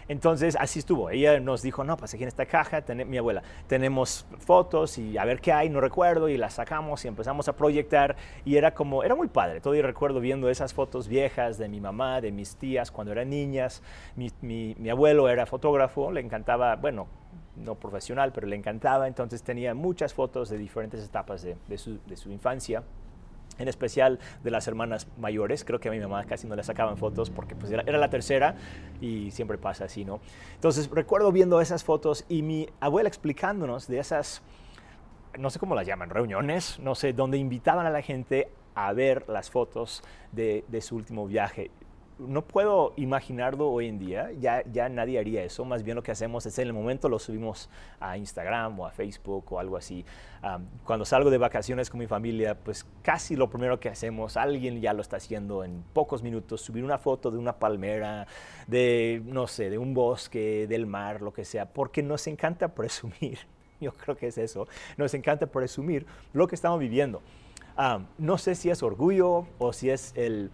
Entonces, 0.09 0.57
así 0.59 0.79
estuvo. 0.79 1.11
Ella 1.11 1.41
nos 1.41 1.63
dijo, 1.63 1.85
no, 1.85 1.97
pues 1.97 2.15
aquí 2.15 2.23
en 2.23 2.29
esta 2.29 2.47
caja, 2.47 2.83
mi 3.07 3.19
abuela, 3.19 3.43
tenemos 3.67 4.27
fotos 4.39 4.99
y 4.99 5.19
a 5.19 5.25
ver 5.25 5.41
qué 5.41 5.53
hay, 5.53 5.69
no 5.69 5.81
recuerdo, 5.81 6.29
y 6.29 6.37
las 6.37 6.55
sacamos 6.55 7.05
y 7.05 7.09
empezamos 7.09 7.49
a 7.49 7.57
proyectar. 7.57 8.17
Y 8.45 8.57
era 8.57 8.75
como, 8.75 9.03
era 9.03 9.15
muy 9.15 9.29
padre. 9.29 9.61
Todavía 9.61 9.83
recuerdo 9.83 10.21
viendo 10.21 10.49
esas 10.49 10.75
fotos 10.75 11.09
viejas 11.09 11.59
de 11.59 11.69
mi 11.69 11.81
mamá, 11.81 12.21
de 12.21 12.33
mis 12.33 12.57
tías 12.57 12.91
cuando 12.91 13.13
eran 13.13 13.31
niñas. 13.31 13.83
Mi, 14.17 14.75
abuelo 14.91 15.29
era 15.29 15.47
fotógrafo, 15.47 16.13
le 16.13 16.21
encantaba, 16.21 16.77
bueno, 16.77 17.07
no 17.57 17.75
profesional, 17.77 18.33
pero 18.33 18.47
le 18.47 18.57
encantaba. 18.57 19.09
Entonces 19.09 19.43
tenía 19.43 19.75
muchas 19.75 20.15
fotos 20.15 20.49
de 20.49 20.59
diferentes 20.59 21.05
etapas 21.05 21.43
de 21.43 21.79
su 21.79 22.31
infancia 22.31 22.83
en 23.59 23.69
especial 23.69 24.19
de 24.43 24.51
las 24.51 24.67
hermanas 24.69 25.07
mayores. 25.19 25.65
Creo 25.65 25.81
que 25.81 25.89
a 25.89 25.93
mi 25.93 26.01
mamá 26.01 26.25
casi 26.25 26.47
no 26.47 26.57
le 26.57 26.63
sacaban 26.63 26.97
fotos 26.97 27.31
porque 27.31 27.55
pues, 27.55 27.71
era, 27.73 27.99
la 27.99 28.11
tercera 28.11 28.57
y 29.01 29.31
siempre 29.31 29.59
pasa 29.59 29.85
así, 29.85 30.05
¿no? 30.05 30.21
Entonces 30.55 30.91
recuerdo 30.91 31.33
viendo 31.33 31.61
esas 31.61 31.85
fotos 31.85 32.25
y 32.29 32.43
mi 32.43 32.69
abuela 32.81 33.09
explicándonos 33.09 33.87
de 33.87 33.99
esas, 33.99 34.43
no 35.39 35.51
sé 35.51 35.59
cómo 35.59 35.75
las 35.75 35.87
llaman, 35.87 36.11
reuniones, 36.11 36.79
no 36.81 36.95
sé, 36.95 37.13
donde 37.13 37.39
invitaban 37.39 37.87
a 37.87 37.91
la 37.91 38.03
gente 38.03 38.49
a 38.75 38.93
ver 38.93 39.29
las 39.29 39.51
fotos 39.51 40.03
de, 40.33 40.65
de 40.69 40.81
su 40.81 40.97
último 40.97 41.27
viaje 41.27 41.71
no 42.19 42.43
puedo 42.43 42.93
imaginarlo 42.97 43.69
hoy 43.69 43.89
en 43.89 43.99
día, 43.99 44.31
ya, 44.39 44.63
ya 44.73 44.89
nadie 44.89 45.19
haría 45.19 45.43
eso, 45.43 45.65
más 45.65 45.83
bien 45.83 45.97
lo 45.97 46.03
que 46.03 46.13
hacemos 46.13 46.47
es 46.47 46.59
en 46.59 46.69
el 46.69 46.73
momento 46.73 47.09
lo 47.09 47.19
subimos 47.19 47.69
a 47.99 48.17
Instagram 48.17 48.79
o 48.79 48.87
a 48.87 48.91
Facebook 48.91 49.53
o 49.53 49.59
algo 49.59 49.77
así. 49.77 50.05
cuando 50.85 51.05
salgo 51.05 51.31
de 51.31 51.39
vacaciones 51.39 51.91
con 51.91 51.99
mi 51.99 52.07
familia, 52.07 52.55
pues 52.55 52.87
casi 53.03 53.35
lo 53.35 53.51
primero 53.51 53.81
que 53.81 53.89
hacemos, 53.89 54.37
alguien 54.37 54.81
ya 54.81 54.93
lo 54.93 55.03
está 55.03 55.17
haciendo 55.17 55.65
en 55.65 55.83
pocos 55.93 56.23
minutos, 56.23 56.61
subir 56.61 56.85
una 56.85 56.99
foto 56.99 57.31
de 57.31 57.39
una 57.39 57.55
palmera, 57.55 58.27
de, 58.67 59.23
no 59.25 59.47
sé, 59.47 59.71
de 59.71 59.79
un 59.79 59.95
bosque, 59.95 60.67
del 60.69 60.87
mar, 60.87 61.21
lo 61.21 61.33
que 61.33 61.45
sea, 61.45 61.67
porque 61.67 62.03
nos 62.03 62.27
encanta 62.27 62.69
presumir, 62.69 63.39
yo 63.81 63.93
creo 63.93 64.17
que 64.17 64.29
es 64.29 64.39
eso, 64.39 64.69
nos 64.97 65.15
encanta 65.15 65.47
presumir 65.47 66.07
lo 66.33 66.47
que 66.47 66.55
estamos 66.55 66.79
viviendo. 66.79 67.23
no 68.19 68.39
sé 68.39 68.55
si 68.55 68.71
es 68.71 68.83
orgullo 68.85 69.47
o 69.59 69.73
si 69.73 69.91
es 69.91 70.13
el 70.15 70.53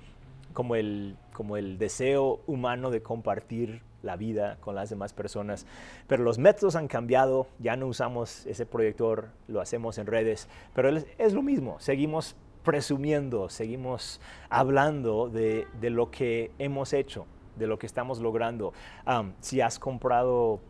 como 0.52 0.74
el, 0.74 1.16
como 1.40 1.56
el 1.56 1.78
deseo 1.78 2.42
humano 2.46 2.90
de 2.90 3.00
compartir 3.00 3.80
la 4.02 4.16
vida 4.16 4.58
con 4.60 4.74
las 4.74 4.90
demás 4.90 5.14
personas. 5.14 5.64
Pero 6.06 6.22
los 6.22 6.36
métodos 6.36 6.76
han 6.76 6.86
cambiado, 6.86 7.46
ya 7.58 7.76
no 7.76 7.86
usamos 7.86 8.44
ese 8.44 8.66
proyector, 8.66 9.28
lo 9.48 9.62
hacemos 9.62 9.96
en 9.96 10.06
redes, 10.06 10.50
pero 10.74 10.90
es, 10.90 11.32
lo 11.32 11.40
mismo, 11.40 11.80
seguimos 11.80 12.36
presumiendo, 12.62 13.48
seguimos 13.48 14.20
hablando 14.50 15.30
de, 15.30 15.66
lo 15.80 16.10
que 16.10 16.50
hemos 16.58 16.92
hecho, 16.92 17.24
de 17.56 17.66
lo 17.66 17.78
que 17.78 17.86
estamos 17.86 18.18
logrando. 18.18 18.74
si 19.40 19.62
has 19.62 19.78
comprado 19.78 20.60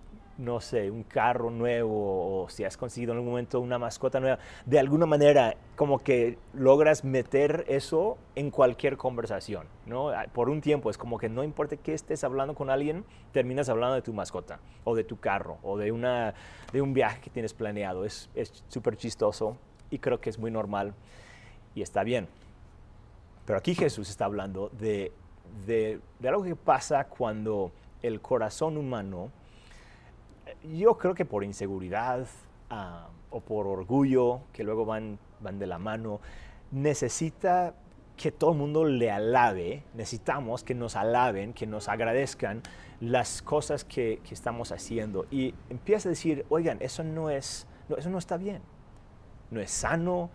no 0.41 0.61
sé, 0.61 0.91
un 0.91 1.03
carro 1.03 1.51
nuevo 1.51 2.43
o 2.43 2.49
si 2.49 2.65
has 2.65 2.77
conseguido 2.77 3.13
en 3.13 3.19
algún 3.19 3.33
momento 3.33 3.61
una 3.61 3.79
mascota 3.79 4.21
nueva, 4.21 4.39
de 4.65 4.79
alguna 4.79 5.05
manera 5.05 5.55
como 5.77 5.99
que 5.99 6.39
logras 6.55 7.05
meter 7.05 7.65
eso 7.69 8.17
en 8.35 8.51
cualquier 8.51 8.97
conversación, 8.97 9.67
¿no? 9.85 10.09
Ah, 10.09 10.27
por 10.33 10.49
un 10.49 10.63
tiempo 10.63 10.91
es 10.91 10.97
como 10.97 11.19
que 11.19 11.29
no 11.29 11.45
importa 11.45 11.77
que 11.77 11.93
estés 11.93 12.25
hablando 12.25 12.55
con 12.55 12.71
alguien, 12.71 13.05
terminas 13.33 13.69
hablando 13.69 13.97
de 13.97 14.03
tu 14.03 14.15
mascota 14.15 14.61
o 14.85 14.95
de 14.97 15.05
tu 15.05 15.19
carro 15.19 15.59
o 15.63 15.77
de, 15.77 15.93
una, 15.93 16.35
de 16.73 16.81
un 16.81 16.95
viaje 16.95 17.21
que 17.21 17.31
tienes 17.31 17.53
planeado. 17.53 18.05
Es 18.07 18.31
súper 18.69 18.97
chistoso 18.97 19.59
y 19.91 19.99
creo 19.99 20.21
que 20.21 20.31
es 20.31 20.39
muy 20.39 20.51
normal 20.51 20.95
y 21.75 21.83
está 21.83 22.03
bien. 22.03 22.29
Pero 23.45 23.59
aquí 23.59 23.75
Jesús 23.75 24.09
está 24.09 24.25
hablando 24.25 24.71
de, 24.71 25.13
de, 25.67 26.01
de 26.19 26.29
algo 26.29 26.45
que 26.45 26.57
pasa 26.57 27.05
cuando 27.05 27.73
el 28.03 28.21
corazón 28.21 28.79
humano 28.79 29.31
yo 30.63 30.99
creo 30.99 31.15
que 31.15 31.25
por 31.25 31.45
inseguridad 31.45 32.27
o 33.31 33.41
por 33.41 33.67
orgullo, 33.67 34.41
que 34.53 34.65
luego 34.65 34.85
van, 34.85 35.19
van 35.41 35.59
de 35.59 35.67
la 35.67 35.79
mano, 35.79 36.21
necesita 36.71 37.75
que 38.17 38.31
todo 38.31 38.53
el 38.53 38.59
mundo 38.59 38.85
le 38.85 39.11
alabe, 39.11 39.83
necesitamos 39.95 40.63
que 40.63 40.75
nos 40.75 40.95
alaben, 40.95 41.55
que 41.55 41.67
nos 41.67 41.89
agradezcan 41.89 42.63
las 43.01 43.41
cosas 43.41 43.83
que, 43.85 44.21
estamos 44.31 44.73
haciendo. 44.73 45.27
Y 45.31 45.55
empieza 45.71 46.09
a 46.09 46.11
decir, 46.11 46.45
oigan, 46.51 46.77
eso 46.81 47.03
no, 47.03 47.31
es, 47.31 47.67
eso 47.97 48.11
no 48.11 48.19
está 48.19 48.37
bien, 48.37 48.61
no 49.51 49.61
es 49.61 49.71
sano, 49.71 50.29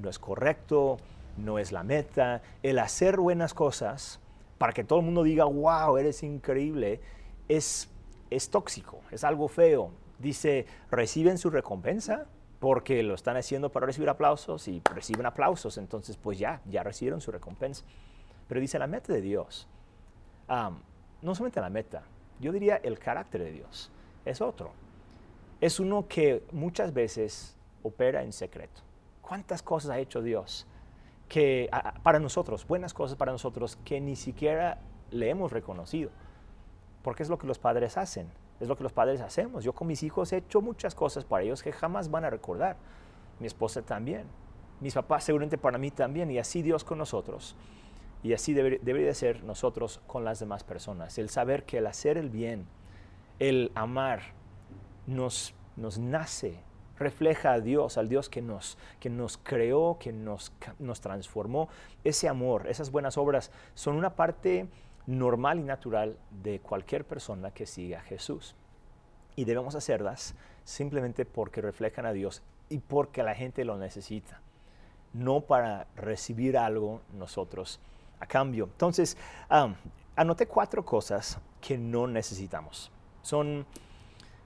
no 0.00 0.08
es 0.08 0.18
correcto, 0.18 0.96
no 1.36 1.58
es 1.58 1.70
la 1.70 1.82
meta. 1.82 2.40
El 2.62 2.78
hacer 2.78 3.18
buenas 3.18 3.52
cosas 3.52 4.20
para 4.56 4.72
que 4.72 4.82
todo 4.82 5.00
el 5.00 5.04
mundo 5.04 5.22
diga, 5.22 5.44
wow, 5.44 5.98
eres 5.98 6.22
increíble, 6.22 7.00
es, 7.48 7.90
es 8.30 8.50
tóxico, 8.50 9.00
es 9.10 9.24
algo 9.24 9.48
feo. 9.48 9.92
Dice, 10.18 10.66
reciben 10.90 11.38
su 11.38 11.50
recompensa, 11.50 12.26
porque 12.58 13.02
lo 13.04 13.14
están 13.14 13.36
haciendo 13.36 13.70
para 13.70 13.86
recibir 13.86 14.08
aplausos 14.08 14.66
y 14.66 14.82
reciben 14.92 15.26
aplausos, 15.26 15.78
entonces 15.78 16.16
pues 16.16 16.38
ya, 16.38 16.60
ya 16.64 16.82
recibieron 16.82 17.20
su 17.20 17.30
recompensa. 17.30 17.84
Pero 18.48 18.60
dice 18.60 18.78
la 18.78 18.88
meta 18.88 19.12
de 19.12 19.20
Dios, 19.20 19.68
no 20.48 21.34
solamente 21.34 21.60
la 21.60 21.70
meta, 21.70 22.02
yo 22.40 22.50
diría 22.50 22.76
el 22.76 22.98
carácter 22.98 23.44
de 23.44 23.52
Dios, 23.52 23.92
es 24.24 24.40
otro. 24.40 24.72
Es 25.60 25.78
uno 25.78 26.08
que 26.08 26.44
muchas 26.50 26.92
veces 26.92 27.56
opera 27.82 28.22
en 28.22 28.32
secreto. 28.32 28.80
¿Cuántas 29.22 29.62
cosas 29.62 29.92
ha 29.92 29.98
hecho 29.98 30.22
Dios 30.22 30.66
que 31.28 31.70
para 32.02 32.18
nosotros, 32.18 32.66
buenas 32.66 32.92
cosas 32.94 33.16
para 33.16 33.30
nosotros 33.30 33.76
que 33.84 34.00
ni 34.00 34.16
siquiera 34.16 34.80
le 35.10 35.30
hemos 35.30 35.52
reconocido? 35.52 36.10
Porque 37.02 37.22
es 37.22 37.28
lo 37.28 37.38
que 37.38 37.46
los 37.46 37.58
padres 37.58 37.96
hacen 37.96 38.30
es 38.60 38.68
lo 38.68 38.76
que 38.76 38.82
los 38.82 38.92
padres 38.92 39.20
hacemos. 39.20 39.64
Yo 39.64 39.72
con 39.72 39.86
mis 39.86 40.02
hijos 40.02 40.32
he 40.32 40.38
hecho 40.38 40.60
muchas 40.60 40.94
cosas 40.94 41.24
para 41.24 41.44
ellos 41.44 41.62
que 41.62 41.72
jamás 41.72 42.10
van 42.10 42.24
a 42.24 42.30
recordar. 42.30 42.76
Mi 43.38 43.46
esposa 43.46 43.82
también. 43.82 44.26
Mis 44.80 44.94
papás 44.94 45.24
seguramente 45.24 45.58
para 45.58 45.78
mí 45.78 45.90
también. 45.90 46.30
Y 46.30 46.38
así 46.38 46.62
Dios 46.62 46.84
con 46.84 46.98
nosotros. 46.98 47.54
Y 48.22 48.32
así 48.32 48.52
debería 48.52 49.06
de 49.06 49.14
ser 49.14 49.44
nosotros 49.44 50.00
con 50.06 50.24
las 50.24 50.40
demás 50.40 50.64
personas. 50.64 51.18
El 51.18 51.28
saber 51.28 51.64
que 51.64 51.78
el 51.78 51.86
hacer 51.86 52.18
el 52.18 52.30
bien, 52.30 52.66
el 53.38 53.70
amar, 53.76 54.20
nos, 55.06 55.54
nos 55.76 55.98
nace, 55.98 56.58
refleja 56.98 57.52
a 57.52 57.60
Dios, 57.60 57.96
al 57.96 58.08
Dios 58.08 58.28
que 58.28 58.42
nos, 58.42 58.76
que 58.98 59.08
nos 59.08 59.38
creó, 59.38 59.98
que 60.00 60.12
nos, 60.12 60.52
nos 60.80 61.00
transformó. 61.00 61.68
Ese 62.02 62.28
amor, 62.28 62.66
esas 62.66 62.90
buenas 62.90 63.16
obras 63.16 63.52
son 63.74 63.94
una 63.94 64.16
parte 64.16 64.66
normal 65.08 65.58
y 65.58 65.62
natural 65.62 66.18
de 66.42 66.60
cualquier 66.60 67.04
persona 67.06 67.50
que 67.50 67.64
siga 67.64 68.00
a 68.00 68.02
Jesús. 68.02 68.54
Y 69.36 69.46
debemos 69.46 69.74
hacerlas 69.74 70.34
simplemente 70.64 71.24
porque 71.24 71.62
reflejan 71.62 72.04
a 72.04 72.12
Dios 72.12 72.42
y 72.68 72.78
porque 72.78 73.22
la 73.22 73.34
gente 73.34 73.64
lo 73.64 73.78
necesita, 73.78 74.42
no 75.14 75.40
para 75.40 75.86
recibir 75.96 76.58
algo 76.58 77.00
nosotros 77.14 77.80
a 78.20 78.26
cambio. 78.26 78.64
Entonces, 78.64 79.16
anoté 80.14 80.46
cuatro 80.46 80.84
cosas 80.84 81.38
que 81.62 81.78
no 81.78 82.06
necesitamos. 82.06 82.92
Son, 83.22 83.64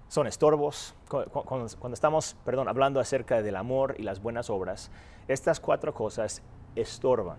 son 0.07 0.29
estorbos. 0.29 0.95
Cuando, 1.09 1.67
cuando 1.77 1.95
estamos 1.95 2.37
perdón, 2.45 2.69
hablando 2.69 3.01
acerca 3.01 3.43
del 3.43 3.57
amor 3.57 3.97
y 3.99 4.05
las 4.05 4.23
buenas 4.23 4.49
obras, 4.49 4.93
estas 5.27 5.59
cuatro 5.59 5.93
cosas 5.93 6.41
estorban. 6.77 7.39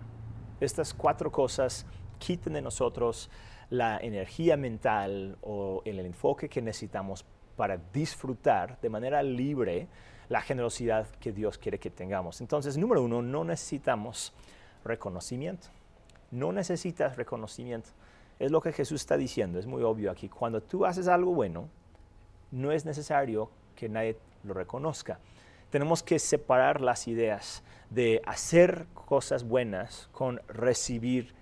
Estas 0.60 0.92
cuatro 0.92 1.32
cosas 1.32 1.86
quiten 2.24 2.54
de 2.54 2.62
nosotros 2.62 3.28
la 3.68 3.98
energía 3.98 4.56
mental 4.56 5.36
o 5.42 5.82
el 5.84 6.00
enfoque 6.00 6.48
que 6.48 6.62
necesitamos 6.62 7.26
para 7.54 7.76
disfrutar 7.92 8.80
de 8.80 8.88
manera 8.88 9.22
libre 9.22 9.88
la 10.30 10.40
generosidad 10.40 11.06
que 11.20 11.32
Dios 11.32 11.58
quiere 11.58 11.78
que 11.78 11.90
tengamos. 11.90 12.40
Entonces, 12.40 12.78
número 12.78 13.02
uno, 13.02 13.20
no 13.20 13.44
necesitamos 13.44 14.32
reconocimiento. 14.84 15.68
No 16.30 16.50
necesitas 16.50 17.16
reconocimiento. 17.16 17.90
Es 18.38 18.50
lo 18.50 18.62
que 18.62 18.72
Jesús 18.72 19.02
está 19.02 19.18
diciendo, 19.18 19.58
es 19.58 19.66
muy 19.66 19.82
obvio 19.82 20.10
aquí. 20.10 20.30
Cuando 20.30 20.62
tú 20.62 20.86
haces 20.86 21.08
algo 21.08 21.32
bueno, 21.34 21.68
no 22.50 22.72
es 22.72 22.86
necesario 22.86 23.50
que 23.76 23.90
nadie 23.90 24.16
lo 24.44 24.54
reconozca. 24.54 25.20
Tenemos 25.68 26.02
que 26.02 26.18
separar 26.18 26.80
las 26.80 27.06
ideas 27.06 27.62
de 27.90 28.22
hacer 28.24 28.86
cosas 28.94 29.44
buenas 29.44 30.08
con 30.12 30.40
recibir 30.48 31.34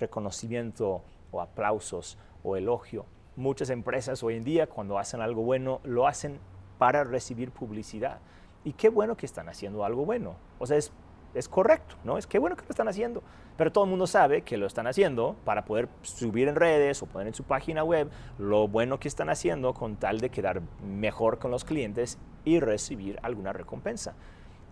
reconocimiento 0.00 1.02
o 1.30 1.40
aplausos 1.40 2.18
o 2.42 2.56
elogio. 2.56 3.06
Muchas 3.36 3.70
empresas 3.70 4.22
hoy 4.22 4.36
en 4.36 4.44
día 4.44 4.66
cuando 4.66 4.98
hacen 4.98 5.20
algo 5.20 5.42
bueno 5.42 5.80
lo 5.84 6.06
hacen 6.06 6.40
para 6.78 7.04
recibir 7.04 7.50
publicidad. 7.50 8.18
Y 8.64 8.72
qué 8.72 8.88
bueno 8.88 9.16
que 9.16 9.26
están 9.26 9.48
haciendo 9.48 9.84
algo 9.84 10.04
bueno. 10.04 10.34
O 10.58 10.66
sea, 10.66 10.76
es, 10.76 10.92
es 11.34 11.48
correcto, 11.48 11.96
¿no? 12.04 12.18
Es 12.18 12.26
qué 12.26 12.38
bueno 12.38 12.56
que 12.56 12.62
lo 12.62 12.70
están 12.70 12.88
haciendo. 12.88 13.22
Pero 13.56 13.72
todo 13.72 13.84
el 13.84 13.90
mundo 13.90 14.06
sabe 14.06 14.42
que 14.42 14.56
lo 14.56 14.66
están 14.66 14.86
haciendo 14.86 15.36
para 15.44 15.64
poder 15.64 15.88
subir 16.02 16.48
en 16.48 16.56
redes 16.56 17.02
o 17.02 17.06
poner 17.06 17.28
en 17.28 17.34
su 17.34 17.44
página 17.44 17.84
web 17.84 18.10
lo 18.38 18.68
bueno 18.68 18.98
que 18.98 19.08
están 19.08 19.28
haciendo 19.28 19.74
con 19.74 19.96
tal 19.96 20.20
de 20.20 20.30
quedar 20.30 20.62
mejor 20.82 21.38
con 21.38 21.50
los 21.50 21.64
clientes 21.64 22.18
y 22.44 22.60
recibir 22.60 23.18
alguna 23.22 23.52
recompensa. 23.52 24.14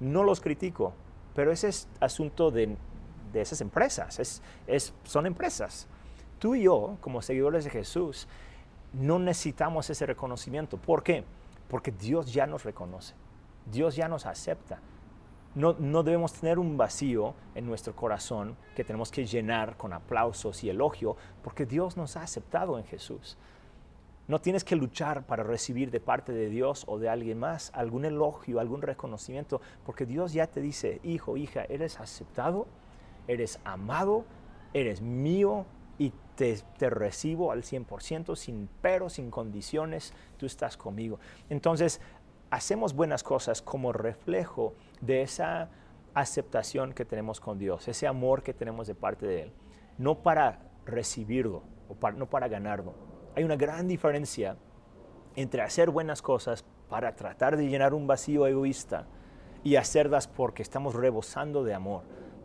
No 0.01 0.25
los 0.25 0.41
critico, 0.41 0.95
pero 1.35 1.53
ese 1.53 1.69
es 1.69 1.89
asunto 2.01 2.51
de 2.51 2.77
de 3.33 3.41
esas 3.41 3.61
empresas. 3.61 4.19
Es, 4.67 4.95
son 5.05 5.27
empresas. 5.27 5.87
Tú 6.39 6.55
y 6.55 6.63
yo, 6.63 6.97
como 7.01 7.23
seguidores 7.23 7.65
de 7.65 7.71
Jesús, 7.71 8.29
no 8.93 9.19
necesitamos 9.19 9.91
ese 9.91 10.07
reconocimiento. 10.07 10.77
¿Por 10.77 11.03
qué? 11.03 11.25
Porque 11.69 11.91
Dios 11.91 12.33
ya 12.33 12.47
nos 12.47 12.65
reconoce. 12.65 13.15
Dios 13.71 13.97
ya 13.97 14.09
nos 14.09 14.27
acepta. 14.27 14.81
No, 15.55 15.75
no, 15.79 16.03
debemos 16.03 16.35
tener 16.35 16.59
un 16.59 16.77
vacío 16.77 17.35
en 17.55 17.67
nuestro 17.67 17.97
corazón 17.97 18.57
que 18.77 18.85
tenemos 18.85 19.11
que 19.11 19.27
llenar 19.27 19.77
con 19.77 19.93
aplausos 19.93 20.63
y 20.63 20.71
elogio, 20.71 21.17
porque 21.43 21.67
Dios 21.67 21.97
nos 21.97 22.17
ha 22.17 22.23
aceptado 22.23 22.79
en 22.79 22.85
Jesús. 22.85 23.37
No 24.29 24.41
tienes 24.43 24.63
que 24.63 24.77
luchar 24.77 25.25
para 25.25 25.43
recibir 25.43 25.91
de 25.91 26.01
parte 26.01 26.33
de 26.33 26.51
Dios 26.51 26.85
o 26.87 26.99
de 26.99 27.09
alguien 27.09 27.39
más 27.39 27.71
algún 27.75 28.05
elogio, 28.05 28.61
algún 28.61 28.83
reconocimiento, 28.83 29.63
porque 29.87 30.05
Dios 30.05 30.35
ya 30.35 30.47
te 30.47 30.61
dice, 30.61 31.01
hijo, 31.03 31.39
hija, 31.39 31.65
eres 31.65 31.99
aceptado 31.99 32.67
eres 33.29 33.61
amado, 33.65 34.25
eres 34.73 35.01
mío 35.01 35.67
y 35.99 36.13
te, 36.35 36.91
recibo 36.91 37.53
al 37.53 37.63
100%, 37.63 38.35
sin 38.35 38.69
pero, 38.81 39.09
sin 39.09 39.31
condiciones, 39.31 40.15
tú 40.37 40.47
estás 40.47 40.77
conmigo. 40.77 41.21
Entonces, 41.51 42.01
hacemos 42.51 42.95
buenas 42.95 43.23
cosas 43.23 43.63
como 43.63 43.93
reflejo 43.93 44.75
de 45.01 45.23
esa 45.23 45.69
aceptación 46.15 46.93
que 46.95 47.05
tenemos 47.05 47.41
con 47.41 47.59
Dios, 47.59 47.87
ese 47.87 48.07
amor 48.07 48.43
que 48.43 48.55
tenemos 48.55 48.87
de 48.87 48.95
parte 48.95 49.27
de 49.27 49.43
Él, 49.43 49.53
no 49.99 50.23
para 50.23 50.61
recibirlo 50.87 51.63
o 51.89 52.11
no 52.13 52.29
para 52.29 52.49
ganarlo. 52.49 52.95
Hay 53.37 53.45
una 53.45 53.57
gran 53.57 53.87
diferencia 53.87 54.57
entre 55.37 55.63
hacer 55.63 55.91
buenas 55.91 56.23
cosas 56.23 56.65
para 56.89 57.15
tratar 57.15 57.57
de 57.57 57.69
llenar 57.69 57.95
un 57.95 58.07
vacío 58.07 58.47
egoísta 58.47 59.07
y 59.63 59.77
hacerlas 59.77 60.27
porque 60.27 60.63
estamos 60.63 60.95
rebosando 60.95 61.63
de 61.63 61.75
amor 61.75 62.03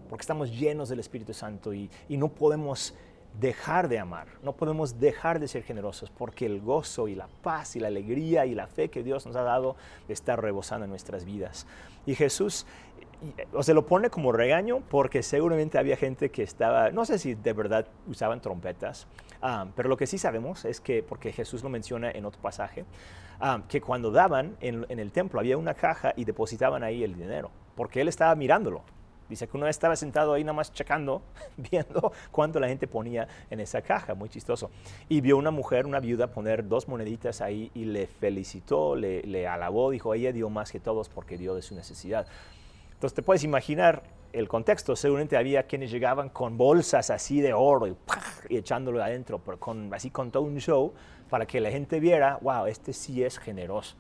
porque 0.09 0.21
estamos 0.21 0.51
llenos 0.51 0.89
del 0.89 0.99
Espíritu 0.99 1.33
Santo 1.33 1.73
y, 1.73 1.89
no 2.09 2.29
podemos 2.29 2.93
dejar 3.39 3.87
de 3.87 3.97
amar, 3.97 4.27
no 4.43 4.53
podemos 4.53 4.99
dejar 4.99 5.39
de 5.39 5.47
ser 5.47 5.63
generosos, 5.63 6.11
porque 6.11 6.45
el 6.45 6.61
gozo 6.61 7.07
y 7.07 7.15
la 7.15 7.27
paz 7.41 7.75
y 7.75 7.79
la 7.79 7.87
alegría 7.87 8.45
y 8.45 8.53
la 8.53 8.67
fe 8.67 8.89
que 8.89 9.01
Dios 9.01 9.25
nos 9.25 9.35
ha 9.35 9.41
dado 9.41 9.75
está 10.07 10.35
rebosando 10.35 10.85
en 10.85 10.91
nuestras 10.91 11.25
vidas. 11.25 11.65
Y 12.05 12.13
Jesús 12.13 12.67
se 13.61 13.73
lo 13.73 13.85
pone 13.85 14.09
como 14.09 14.31
regaño 14.31 14.81
porque 14.89 15.23
seguramente 15.23 15.77
había 15.77 15.95
gente 15.95 16.29
que 16.29 16.43
estaba, 16.43 16.91
no 16.91 17.05
sé 17.05 17.17
si 17.17 17.35
de 17.35 17.53
verdad 17.53 17.87
usaban 18.07 18.41
trompetas, 18.41 19.07
ah, 19.41 19.67
pero 19.75 19.89
lo 19.89 19.97
que 19.97 20.07
sí 20.07 20.17
sabemos 20.17 20.65
es 20.65 20.79
que, 20.79 21.03
porque 21.03 21.31
Jesús 21.31 21.63
lo 21.63 21.69
menciona 21.69 22.11
en 22.11 22.25
otro 22.25 22.41
pasaje, 22.41 22.85
ah, 23.39 23.61
que 23.67 23.81
cuando 23.81 24.11
daban 24.11 24.57
en, 24.59 24.85
en 24.89 24.99
el 24.99 25.11
templo 25.11 25.39
había 25.39 25.57
una 25.57 25.73
caja 25.73 26.13
y 26.15 26.25
depositaban 26.25 26.83
ahí 26.83 27.03
el 27.03 27.15
dinero, 27.15 27.51
porque 27.75 28.01
él 28.01 28.07
estaba 28.07 28.35
mirándolo. 28.35 28.83
Dice 29.29 29.47
que 29.47 29.57
uno 29.57 29.67
estaba 29.67 29.95
sentado 29.95 30.33
ahí 30.33 30.43
nada 30.43 30.53
más 30.53 30.71
checando, 30.71 31.21
viendo 31.57 32.11
cuánto 32.31 32.59
la 32.59 32.67
gente 32.67 32.87
ponía 32.87 33.27
en 33.49 33.59
esa 33.59 33.81
caja, 33.81 34.13
muy 34.13 34.29
chistoso. 34.29 34.69
Y 35.09 35.21
vio 35.21 35.37
una 35.37 35.51
mujer, 35.51 35.85
una 35.85 35.99
viuda, 35.99 36.27
poner 36.27 36.67
dos 36.67 36.87
moneditas 36.87 37.41
ahí 37.41 37.71
y 37.73 37.85
le 37.85 38.07
felicitó, 38.07 38.95
le, 38.95 39.47
alabó, 39.47 39.91
dijo, 39.91 40.13
ella 40.13 40.31
dio 40.31 40.49
más 40.49 40.71
que 40.71 40.79
todos 40.79 41.09
porque 41.09 41.37
dio 41.37 41.55
de 41.55 41.61
su 41.61 41.75
necesidad. 41.75 42.27
Entonces 42.93 43.15
te 43.15 43.21
puedes 43.21 43.43
imaginar 43.43 44.03
el 44.33 44.47
contexto, 44.47 44.95
seguramente 44.95 45.37
había 45.37 45.63
quienes 45.63 45.91
llegaban 45.91 46.29
con 46.29 46.57
bolsas 46.57 47.11
así 47.11 47.39
de 47.39 47.53
oro 47.53 47.87
y, 47.87 47.95
echándolo 48.49 49.01
adentro, 49.01 49.39
pero 49.39 49.59
con, 49.59 49.93
así 49.93 50.09
con 50.09 50.31
todo 50.31 50.43
un 50.43 50.59
show 50.59 50.91
para 51.29 51.45
que 51.45 51.59
la 51.59 51.69
gente 51.69 51.99
viera, 51.99 52.39
wow, 52.41 52.65
este 52.65 52.93
sí 52.93 53.23
es 53.23 53.37
generoso. 53.37 53.95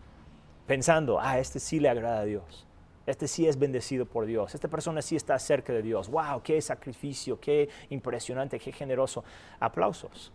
Pensando, 0.65 1.19
ah, 1.19 1.39
este 1.39 1.59
sí 1.59 1.79
le 1.79 1.89
agrada 1.89 2.21
a 2.21 2.25
Dios. 2.25 2.65
Este 3.05 3.27
sí 3.27 3.47
es 3.47 3.59
bendecido 3.59 4.05
por 4.05 4.25
Dios. 4.25 4.55
Esta 4.55 4.69
persona 4.69 5.01
sí 5.01 5.15
está 5.15 5.37
cerca 5.37 5.73
de 5.73 5.81
Dios. 5.81 6.09
¡Wow! 6.09 6.41
¡Qué 6.41 6.61
sacrificio! 6.61 7.39
¡Qué 7.39 7.69
impresionante! 7.89 8.59
¡Qué 8.59 8.71
generoso! 8.71 9.23
Aplausos. 9.59 10.31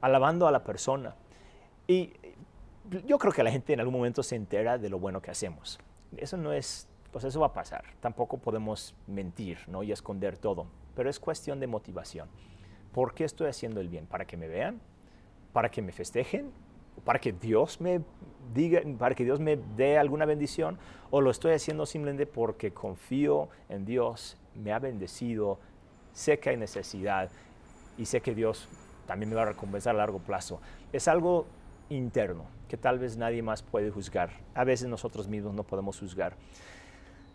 Alabando 0.00 0.46
a 0.46 0.50
la 0.50 0.64
persona. 0.64 1.14
Y 1.86 2.14
yo 3.06 3.18
creo 3.18 3.32
que 3.32 3.42
la 3.42 3.50
gente 3.50 3.74
en 3.74 3.80
algún 3.80 3.94
momento 3.94 4.22
se 4.22 4.36
entera 4.36 4.78
de 4.78 4.88
lo 4.88 4.98
bueno 4.98 5.20
que 5.20 5.30
hacemos. 5.30 5.78
Eso 6.16 6.36
no 6.36 6.52
es, 6.52 6.88
pues 7.12 7.24
eso 7.24 7.40
va 7.40 7.48
a 7.48 7.52
pasar. 7.52 7.84
Tampoco 8.00 8.38
podemos 8.38 8.94
mentir 9.06 9.58
¿no? 9.68 9.82
y 9.82 9.92
esconder 9.92 10.38
todo. 10.38 10.66
pero 10.94 11.10
es 11.10 11.20
cuestión 11.20 11.60
de 11.60 11.66
motivación. 11.66 12.28
¿Por 12.92 13.14
qué 13.14 13.24
estoy 13.24 13.48
haciendo 13.48 13.80
el 13.80 13.88
bien? 13.88 14.06
¿Para 14.06 14.26
que 14.26 14.36
me 14.36 14.48
vean? 14.48 14.80
¿Para 15.52 15.70
que 15.70 15.82
me 15.82 15.92
festejen? 15.92 16.50
¿Para 17.04 17.18
que 17.18 17.32
Dios 17.32 17.80
me 17.80 18.02
diga, 18.54 18.82
para 18.98 19.14
que 19.14 19.24
Dios 19.24 19.40
me 19.40 19.56
dé 19.76 19.98
alguna 19.98 20.24
bendición? 20.24 20.78
¿O 21.10 21.20
lo 21.20 21.30
estoy 21.30 21.52
haciendo 21.52 21.86
simplemente 21.86 22.26
porque 22.26 22.72
confío 22.72 23.48
en 23.68 23.84
Dios, 23.84 24.36
me 24.54 24.72
ha 24.72 24.78
bendecido, 24.78 25.58
sé 26.12 26.38
que 26.38 26.50
hay 26.50 26.56
necesidad 26.56 27.30
y 27.96 28.06
sé 28.06 28.20
que 28.20 28.34
Dios 28.34 28.68
también 29.06 29.30
me 29.30 29.36
va 29.36 29.42
a 29.42 29.46
recompensar 29.46 29.94
a 29.94 29.98
largo 29.98 30.18
plazo? 30.18 30.60
Es 30.92 31.08
algo 31.08 31.46
interno 31.88 32.44
que 32.68 32.76
tal 32.76 32.98
vez 32.98 33.16
nadie 33.16 33.42
más 33.42 33.62
puede 33.62 33.90
juzgar. 33.90 34.30
A 34.54 34.64
veces 34.64 34.88
nosotros 34.88 35.26
mismos 35.26 35.54
no 35.54 35.64
podemos 35.64 35.98
juzgar. 35.98 36.36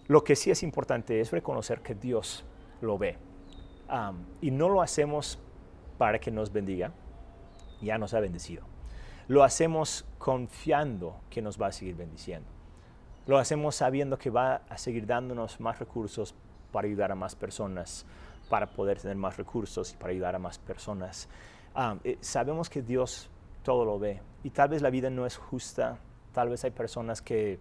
Lo 0.08 0.24
que 0.24 0.36
sí 0.36 0.52
es 0.52 0.64
importante 0.64 1.20
es 1.20 1.32
reconocer 1.32 1.82
que 1.82 1.96
Dios 1.96 2.46
lo 2.82 2.98
ve. 2.98 3.18
y 4.42 4.52
no 4.52 4.70
lo 4.70 4.82
hacemos 4.82 5.40
para 5.98 6.20
que 6.20 6.32
nos 6.32 6.52
bendiga, 6.52 6.92
ya 7.82 7.98
nos 7.98 8.14
ha 8.14 8.20
bendecido. 8.20 8.75
Lo 9.28 9.44
hacemos 9.44 10.06
confiando 10.20 11.20
que 11.30 11.42
nos 11.42 11.60
va 11.60 11.68
a 11.68 11.72
seguir 11.72 11.96
bendiciendo. 11.96 12.48
Lo 13.28 13.40
hacemos 13.40 13.76
sabiendo 13.76 14.20
que 14.20 14.30
va 14.30 14.62
a 14.70 14.78
seguir 14.78 15.08
dándonos 15.08 15.60
más 15.60 15.80
recursos 15.80 16.36
para 16.72 16.88
ayudar 16.88 17.12
a 17.12 17.16
más 17.16 17.36
personas, 17.36 18.06
para 18.50 18.68
poder 18.68 19.00
tener 19.00 19.18
más 19.18 19.38
recursos 19.38 19.94
y 19.94 19.98
para 19.98 20.12
ayudar 20.12 20.36
a 20.36 20.40
más 20.40 20.60
personas. 20.60 21.28
Eh, 22.04 22.18
sabemos 22.22 22.70
que 22.70 22.82
Dios 22.82 23.30
todo 23.64 23.84
lo 23.84 23.98
ve 23.98 24.22
y 24.44 24.52
tal 24.52 24.70
vez 24.70 24.82
la 24.82 24.92
vida 24.92 25.10
no 25.10 25.26
es 25.26 25.38
justa, 25.38 25.98
tal 26.32 26.50
vez 26.50 26.64
hay 26.64 26.72
personas 26.72 27.22
que, 27.22 27.60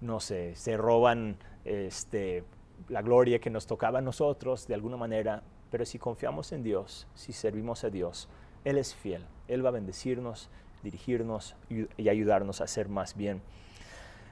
no 0.00 0.20
sé, 0.20 0.54
se 0.54 0.76
roban 0.76 1.36
este, 1.64 2.44
la 2.88 3.02
gloria 3.02 3.40
que 3.40 3.50
nos 3.50 3.66
tocaba 3.66 3.98
a 3.98 4.02
nosotros 4.02 4.68
de 4.68 4.74
alguna 4.74 4.96
manera, 4.96 5.42
pero 5.70 5.84
si 5.84 5.98
confiamos 5.98 6.52
en 6.52 6.62
Dios, 6.62 7.08
si 7.14 7.32
servimos 7.32 7.82
a 7.82 7.90
Dios, 7.90 8.28
Él 8.64 8.78
es 8.78 8.94
fiel, 8.94 9.24
Él 9.48 9.64
va 9.64 9.70
a 9.70 9.72
bendecirnos, 9.72 10.48
dirigirnos 10.86 11.56
y 11.68 12.08
ayudarnos 12.08 12.60
a 12.60 12.64
hacer 12.64 12.88
más 12.88 13.16
bien. 13.16 13.42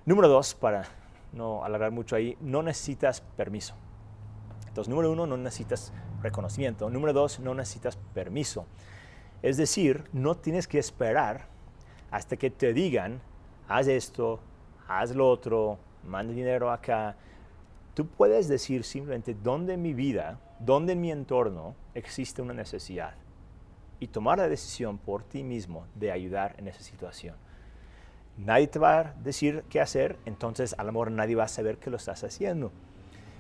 Número 0.07 0.29
dos, 0.29 0.55
para 0.55 0.85
no 1.33 1.65
alargar 1.65 1.91
mucho 1.91 2.15
ahí, 2.15 2.37
no 2.41 2.63
necesitas 2.63 3.21
permiso. 3.21 3.75
Entonces, 4.69 4.89
número 4.89 5.11
uno, 5.11 5.27
no 5.27 5.37
necesitas 5.37 5.93
reconocimiento. 6.23 6.89
Número 6.91 7.13
dos, 7.13 7.41
no 7.41 7.55
necesitas 7.55 7.97
permiso. 8.15 8.67
Es 9.43 9.57
decir, 9.57 10.05
no 10.13 10.37
tienes 10.37 10.69
que 10.69 10.79
esperar 10.79 11.49
hasta 12.11 12.37
que 12.37 12.51
te 12.51 12.73
digan, 12.73 13.21
haz 13.69 13.89
esto, 13.89 14.39
haz 14.87 15.15
lo 15.15 15.29
otro, 15.29 15.79
manda 16.05 16.33
dinero 16.33 16.71
acá. 16.71 17.17
Tú 17.95 18.07
puedes 18.07 18.47
decir 18.47 18.85
simplemente 18.85 19.35
dónde 19.35 19.75
en 19.75 19.83
mi 19.83 19.93
vida, 19.93 20.39
dónde 20.61 20.93
en 20.93 21.01
mi 21.01 21.11
entorno 21.11 21.75
existe 21.95 22.43
una 22.43 22.55
necesidad 22.55 23.24
y 24.01 24.09
tomar 24.09 24.39
la 24.39 24.49
decisión 24.49 24.99
por 24.99 25.23
ti 25.23 25.43
mismo 25.43 25.87
de 25.95 26.13
ayudar 26.13 26.55
en 26.59 26.69
esa 26.69 26.81
situación. 26.81 27.37
Nadie 28.37 28.67
te 28.67 28.79
va 28.79 28.99
a 28.99 29.15
decir 29.23 29.65
qué 29.71 29.81
hacer, 29.81 30.19
entonces 30.25 30.75
a 30.79 30.85
lo 30.85 30.93
mejor 30.93 31.11
nadie 31.11 31.37
va 31.37 31.45
a 31.45 31.49
saber 31.49 31.79
que 31.79 31.91
lo 31.91 31.97
estás 31.97 32.25
haciendo. 32.25 32.73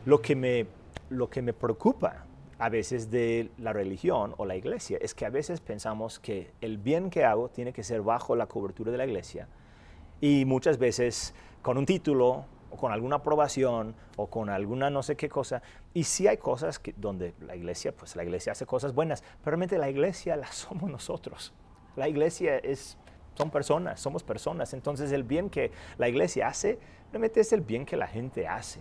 Lo 0.06 0.22
que 0.22 0.36
me, 0.36 0.66
lo 1.10 1.28
que 1.28 1.42
me 1.42 1.52
preocupa 1.52 2.26
a 2.58 2.68
veces 2.68 3.10
de 3.10 3.50
la 3.58 3.72
religión 3.72 4.34
o 4.36 4.46
la 4.46 4.56
iglesia 4.56 4.98
es 5.00 5.14
que 5.14 5.26
a 5.26 5.30
veces 5.30 5.60
pensamos 5.60 6.20
que 6.20 6.52
el 6.60 6.78
bien 6.78 7.10
que 7.10 7.24
hago 7.24 7.48
tiene 7.48 7.72
que 7.72 7.82
ser 7.82 8.02
bajo 8.02 8.36
la 8.36 8.46
cobertura 8.46 8.92
de 8.92 8.98
la 8.98 9.06
iglesia 9.06 9.48
y 10.20 10.44
muchas 10.44 10.78
veces 10.78 11.34
con 11.62 11.76
un 11.76 11.86
título 11.86 12.46
o 12.74 12.76
con 12.76 12.90
alguna 12.90 13.16
aprobación 13.16 13.94
o 14.16 14.26
con 14.26 14.50
alguna 14.50 14.90
no 14.90 15.04
sé 15.04 15.16
qué 15.16 15.28
cosa. 15.28 15.62
Y 15.92 16.04
sí 16.04 16.26
hay 16.26 16.38
cosas 16.38 16.80
que, 16.80 16.92
donde 16.96 17.32
la 17.40 17.54
iglesia, 17.54 17.94
pues 17.94 18.16
la 18.16 18.24
iglesia 18.24 18.50
hace 18.50 18.66
cosas 18.66 18.92
buenas, 18.92 19.22
pero 19.22 19.52
realmente 19.52 19.78
la 19.78 19.88
iglesia 19.88 20.36
la 20.36 20.46
somos 20.52 20.90
nosotros. 20.90 21.52
La 21.94 22.08
iglesia 22.08 22.58
es, 22.58 22.98
son 23.34 23.50
personas, 23.50 24.00
somos 24.00 24.24
personas. 24.24 24.74
Entonces 24.74 25.12
el 25.12 25.22
bien 25.22 25.50
que 25.50 25.70
la 25.98 26.08
iglesia 26.08 26.48
hace, 26.48 26.80
realmente 27.12 27.40
es 27.40 27.52
el 27.52 27.60
bien 27.60 27.86
que 27.86 27.96
la 27.96 28.08
gente 28.08 28.48
hace. 28.48 28.80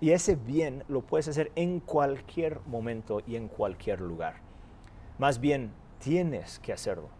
Y 0.00 0.10
ese 0.10 0.34
bien 0.34 0.82
lo 0.88 1.02
puedes 1.02 1.28
hacer 1.28 1.52
en 1.54 1.78
cualquier 1.78 2.60
momento 2.66 3.22
y 3.24 3.36
en 3.36 3.46
cualquier 3.46 4.00
lugar. 4.00 4.34
Más 5.18 5.40
bien, 5.40 5.72
tienes 5.98 6.58
que 6.58 6.72
hacerlo 6.72 7.17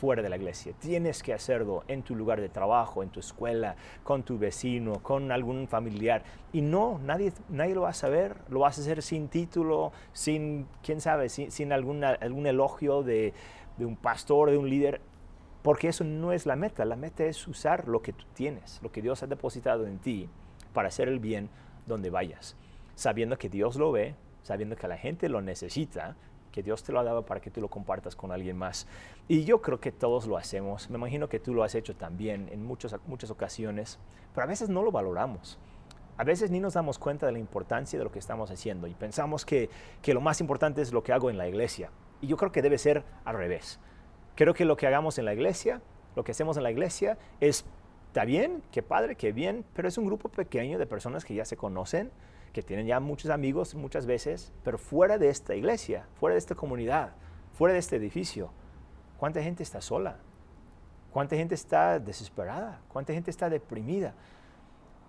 fuera 0.00 0.22
de 0.22 0.30
la 0.30 0.36
iglesia. 0.36 0.72
Tienes 0.78 1.22
que 1.22 1.34
hacerlo 1.34 1.84
en 1.86 2.02
tu 2.02 2.16
lugar 2.16 2.40
de 2.40 2.48
trabajo, 2.48 3.02
en 3.02 3.10
tu 3.10 3.20
escuela, 3.20 3.76
con 4.02 4.22
tu 4.22 4.38
vecino, 4.38 5.02
con 5.02 5.30
algún 5.30 5.68
familiar. 5.68 6.22
Y 6.54 6.62
no, 6.62 6.98
nadie, 7.04 7.34
nadie 7.50 7.74
lo 7.74 7.82
va 7.82 7.90
a 7.90 7.94
saber. 7.94 8.36
Lo 8.48 8.60
vas 8.60 8.78
a 8.78 8.80
hacer 8.80 9.02
sin 9.02 9.28
título, 9.28 9.92
sin, 10.14 10.66
quién 10.82 11.02
sabe, 11.02 11.28
sin, 11.28 11.72
algún 11.72 12.46
elogio 12.46 13.02
de, 13.02 13.34
de 13.76 13.84
un 13.84 13.96
pastor, 13.96 14.50
de 14.50 14.56
un 14.56 14.70
líder. 14.70 15.02
Porque 15.60 15.88
eso 15.88 16.02
no 16.02 16.32
es 16.32 16.46
la 16.46 16.56
meta. 16.56 16.86
La 16.86 16.96
meta 16.96 17.24
es 17.24 17.46
usar 17.46 17.86
lo 17.86 18.00
que 18.00 18.14
tú 18.14 18.24
tienes, 18.32 18.80
lo 18.82 18.90
que 18.90 19.02
Dios 19.02 19.22
ha 19.22 19.26
depositado 19.26 19.86
en 19.86 19.98
ti 19.98 20.30
para 20.72 20.88
hacer 20.88 21.08
el 21.08 21.20
bien 21.20 21.50
donde 21.86 22.08
vayas. 22.08 22.56
Sabiendo 22.94 23.36
que 23.36 23.50
Dios 23.50 23.76
lo 23.76 23.92
ve, 23.92 24.14
sabiendo 24.42 24.76
que 24.76 24.88
la 24.88 24.96
gente 24.96 25.28
lo 25.28 25.42
necesita 25.42 26.16
que 26.50 26.62
Dios 26.62 26.82
te 26.82 26.92
lo 26.92 27.00
ha 27.00 27.04
dado 27.04 27.24
para 27.24 27.40
que 27.40 27.50
tú 27.50 27.60
lo 27.60 27.68
compartas 27.68 28.16
con 28.16 28.32
alguien 28.32 28.56
más. 28.56 28.86
Y 29.28 29.44
yo 29.44 29.60
creo 29.60 29.80
que 29.80 29.92
todos 29.92 30.26
lo 30.26 30.36
hacemos. 30.36 30.90
Me 30.90 30.96
imagino 30.96 31.28
que 31.28 31.40
tú 31.40 31.54
lo 31.54 31.62
has 31.62 31.74
hecho 31.74 31.94
también 31.94 32.48
en 32.50 32.64
muchas, 32.64 32.96
muchas 33.06 33.30
ocasiones, 33.30 33.98
pero 34.34 34.44
a 34.44 34.48
veces 34.48 34.68
no 34.68 34.82
lo 34.82 34.90
valoramos. 34.92 35.58
A 36.16 36.24
veces 36.24 36.50
ni 36.50 36.60
nos 36.60 36.74
damos 36.74 36.98
cuenta 36.98 37.26
de 37.26 37.32
la 37.32 37.38
importancia 37.38 37.98
de 37.98 38.04
lo 38.04 38.12
que 38.12 38.18
estamos 38.18 38.50
haciendo 38.50 38.86
y 38.86 38.94
pensamos 38.94 39.46
que, 39.46 39.70
que 40.02 40.12
lo 40.12 40.20
más 40.20 40.40
importante 40.40 40.82
es 40.82 40.92
lo 40.92 41.02
que 41.02 41.12
hago 41.12 41.30
en 41.30 41.38
la 41.38 41.48
iglesia. 41.48 41.90
Y 42.20 42.26
yo 42.26 42.36
creo 42.36 42.52
que 42.52 42.60
debe 42.60 42.76
ser 42.76 43.04
al 43.24 43.36
revés. 43.36 43.80
Creo 44.34 44.52
que 44.52 44.64
lo 44.64 44.76
que 44.76 44.86
hagamos 44.86 45.18
en 45.18 45.24
la 45.24 45.32
iglesia, 45.32 45.80
lo 46.16 46.24
que 46.24 46.32
hacemos 46.32 46.56
en 46.56 46.62
la 46.62 46.70
iglesia 46.70 47.16
es, 47.40 47.64
está 48.08 48.24
bien, 48.24 48.62
qué 48.70 48.82
padre, 48.82 49.16
qué 49.16 49.32
bien, 49.32 49.64
pero 49.74 49.88
es 49.88 49.96
un 49.96 50.04
grupo 50.04 50.28
pequeño 50.28 50.78
de 50.78 50.86
personas 50.86 51.24
que 51.24 51.34
ya 51.34 51.44
se 51.44 51.56
conocen, 51.56 52.10
que 52.52 52.62
tienen 52.62 52.86
ya 52.86 53.00
muchos 53.00 53.30
amigos 53.30 53.74
muchas 53.74 54.06
veces, 54.06 54.52
pero 54.64 54.78
fuera 54.78 55.18
de 55.18 55.28
esta 55.28 55.54
iglesia, 55.54 56.06
fuera 56.14 56.34
de 56.34 56.38
esta 56.38 56.54
comunidad, 56.54 57.12
fuera 57.52 57.72
de 57.72 57.80
este 57.80 57.96
edificio, 57.96 58.50
¿cuánta 59.18 59.42
gente 59.42 59.62
está 59.62 59.80
sola? 59.80 60.18
¿Cuánta 61.12 61.36
gente 61.36 61.54
está 61.54 61.98
desesperada? 61.98 62.80
¿Cuánta 62.88 63.12
gente 63.12 63.30
está 63.30 63.50
deprimida? 63.50 64.14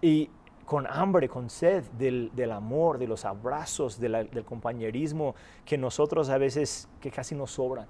Y 0.01 0.29
con 0.65 0.87
hambre, 0.87 1.29
con 1.29 1.49
sed 1.49 1.83
del, 1.97 2.51
amor, 2.51 2.97
de 2.97 3.07
los 3.07 3.25
abrazos, 3.25 3.99
del 3.99 4.45
compañerismo 4.45 5.35
que 5.65 5.77
nosotros 5.77 6.29
a 6.29 6.37
veces, 6.37 6.87
que 6.99 7.11
casi 7.11 7.35
nos 7.35 7.51
sobra. 7.51 7.87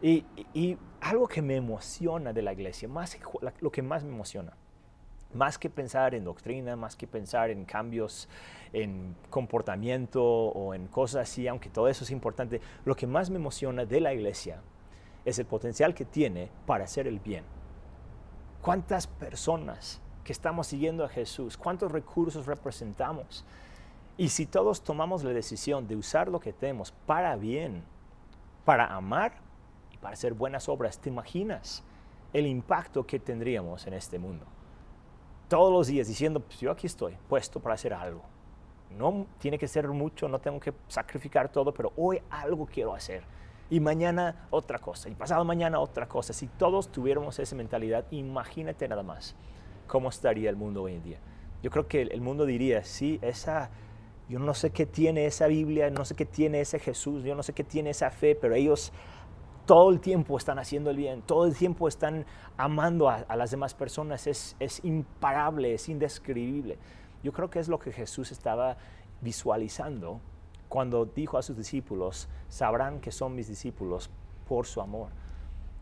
Y, 0.00 0.24
y, 0.52 0.78
algo 1.00 1.28
que 1.28 1.42
me 1.42 1.56
emociona 1.56 2.32
de 2.32 2.42
la 2.42 2.52
iglesia, 2.52 2.88
más, 2.88 3.18
lo 3.60 3.70
que 3.70 3.82
más 3.82 4.04
me 4.04 4.10
emociona, 4.10 4.56
más 5.34 5.58
que 5.58 5.70
pensar 5.70 6.14
en 6.14 6.24
doctrina, 6.24 6.76
más 6.76 6.96
que 6.96 7.06
pensar 7.06 7.50
en 7.50 7.64
cambios 7.64 8.28
en 8.72 9.14
comportamiento 9.30 10.22
o 10.24 10.74
en 10.74 10.86
cosas 10.88 11.28
así, 11.28 11.46
aunque 11.46 11.68
todo 11.68 11.88
eso 11.88 12.04
es 12.04 12.10
importante, 12.10 12.60
lo 12.84 12.94
que 12.94 13.06
más 13.06 13.30
me 13.30 13.36
emociona 13.36 13.84
de 13.84 14.00
la 14.00 14.14
iglesia 14.14 14.60
es 15.24 15.38
el 15.38 15.46
potencial 15.46 15.94
que 15.94 16.04
tiene 16.04 16.50
para 16.66 16.84
hacer 16.84 17.06
el 17.06 17.18
bien. 17.20 17.44
¿Cuántas 18.60 19.06
personas 19.06 20.00
que 20.24 20.32
estamos 20.32 20.66
siguiendo 20.66 21.04
a 21.04 21.08
Jesús, 21.08 21.56
cuántos 21.56 21.92
recursos 21.92 22.46
representamos? 22.46 23.44
Y 24.16 24.28
si 24.28 24.46
todos 24.46 24.82
tomamos 24.82 25.24
la 25.24 25.32
decisión 25.32 25.88
de 25.88 25.96
usar 25.96 26.28
lo 26.28 26.40
que 26.40 26.52
tenemos 26.52 26.92
para 27.06 27.34
bien, 27.36 27.82
para 28.64 28.94
amar 28.94 29.34
y 29.90 29.96
para 29.96 30.14
hacer 30.14 30.34
buenas 30.34 30.68
obras, 30.68 30.98
¿te 30.98 31.08
imaginas 31.08 31.82
el 32.32 32.46
impacto 32.46 33.06
que 33.06 33.18
tendríamos 33.18 33.86
en 33.86 33.94
este 33.94 34.18
mundo? 34.18 34.46
Todos 35.48 35.72
los 35.72 35.86
días 35.86 36.08
diciendo, 36.08 36.40
pues 36.40 36.60
yo 36.60 36.70
aquí 36.70 36.86
estoy, 36.86 37.16
puesto 37.28 37.60
para 37.60 37.74
hacer 37.74 37.94
algo. 37.94 38.22
No 38.96 39.26
tiene 39.38 39.58
que 39.58 39.68
ser 39.68 39.88
mucho, 39.88 40.28
no 40.28 40.38
tengo 40.38 40.60
que 40.60 40.72
sacrificar 40.88 41.50
todo, 41.50 41.72
pero 41.72 41.92
hoy 41.96 42.20
algo 42.30 42.66
quiero 42.66 42.94
hacer. 42.94 43.22
Y 43.70 43.80
mañana 43.80 44.46
otra 44.50 44.78
cosa, 44.78 45.08
y 45.08 45.14
pasado 45.14 45.44
mañana 45.44 45.80
otra 45.80 46.06
cosa. 46.06 46.32
Si 46.32 46.46
todos 46.46 46.90
tuviéramos 46.92 47.38
esa 47.38 47.56
mentalidad, 47.56 48.04
imagínate 48.10 48.86
nada 48.86 49.02
más 49.02 49.34
cómo 49.86 50.10
estaría 50.10 50.50
el 50.50 50.56
mundo 50.56 50.82
hoy 50.82 50.94
en 50.94 51.02
día. 51.02 51.18
Yo 51.62 51.70
creo 51.70 51.86
que 51.86 52.02
el 52.02 52.20
mundo 52.20 52.44
diría, 52.44 52.84
sí, 52.84 53.18
esa, 53.22 53.70
yo 54.28 54.38
no 54.38 54.52
sé 54.52 54.70
qué 54.70 54.84
tiene 54.84 55.26
esa 55.26 55.46
Biblia, 55.46 55.90
no 55.90 56.04
sé 56.04 56.14
qué 56.14 56.26
tiene 56.26 56.60
ese 56.60 56.78
Jesús, 56.78 57.22
yo 57.24 57.34
no 57.34 57.42
sé 57.42 57.52
qué 57.52 57.64
tiene 57.64 57.90
esa 57.90 58.10
fe, 58.10 58.34
pero 58.34 58.54
ellos 58.54 58.92
todo 59.66 59.90
el 59.90 60.00
tiempo 60.00 60.36
están 60.36 60.58
haciendo 60.58 60.90
el 60.90 60.96
bien, 60.96 61.22
todo 61.22 61.46
el 61.46 61.56
tiempo 61.56 61.88
están 61.88 62.26
amando 62.56 63.08
a, 63.08 63.24
las 63.36 63.50
demás 63.50 63.74
personas, 63.74 64.26
es, 64.26 64.56
es, 64.58 64.84
imparable, 64.84 65.74
es 65.74 65.88
indescribible. 65.88 66.78
Yo 67.22 67.32
creo 67.32 67.50
que 67.50 67.58
es 67.58 67.68
lo 67.68 67.78
que 67.78 67.92
Jesús 67.92 68.32
estaba 68.32 68.76
visualizando 69.20 70.20
cuando 70.68 71.04
dijo 71.04 71.38
a 71.38 71.42
sus 71.42 71.56
discípulos, 71.56 72.28
sabrán 72.48 73.00
que 73.00 73.12
son 73.12 73.34
mis 73.34 73.46
discípulos 73.46 74.10
por 74.48 74.66
su 74.66 74.80
amor. 74.80 75.10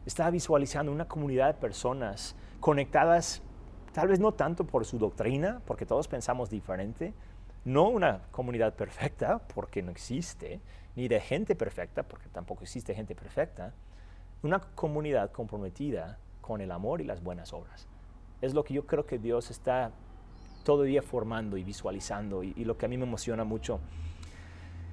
Estaba 0.04 0.30
visualizando 0.30 0.90
una 0.90 1.06
comunidad 1.06 1.46
de 1.46 1.54
personas 1.54 2.34
conectadas, 2.58 3.40
tal 3.92 4.08
vez 4.08 4.18
no 4.18 4.32
tanto 4.32 4.64
por 4.64 4.84
su 4.84 4.98
doctrina, 4.98 5.62
porque 5.64 5.86
todos 5.86 6.08
pensamos 6.08 6.50
diferente, 6.50 7.14
No 7.62 7.88
una 7.88 8.22
comunidad 8.30 8.74
perfecta, 8.74 9.38
porque 9.54 9.82
no 9.82 9.90
existe, 9.90 10.60
ni 10.96 11.08
de 11.08 11.20
gente 11.20 11.54
perfecta, 11.54 12.02
porque 12.02 12.28
tampoco 12.28 12.62
existe 12.62 12.94
gente 12.94 13.14
perfecta. 13.14 13.72
Una 14.42 14.60
comunidad 14.60 15.32
comprometida 15.32 16.18
con 16.40 16.60
el 16.60 16.70
amor 16.70 17.00
y 17.00 17.04
las 17.04 17.22
buenas 17.22 17.52
obras. 17.52 17.86
Es 18.40 18.54
lo 18.54 18.64
que 18.64 18.74
yo 18.74 18.86
creo 18.86 19.06
que 19.06 19.18
Dios 19.18 19.50
está 19.50 19.92
todo 20.64 20.82
día 20.82 21.02
formando 21.02 21.56
y 21.56 21.64
visualizando 21.64 22.42
y, 22.42 22.64
lo 22.64 22.76
que 22.76 22.86
a 22.86 22.88
mí 22.88 22.96
me 22.96 23.04
emociona 23.04 23.44
mucho. 23.44 23.80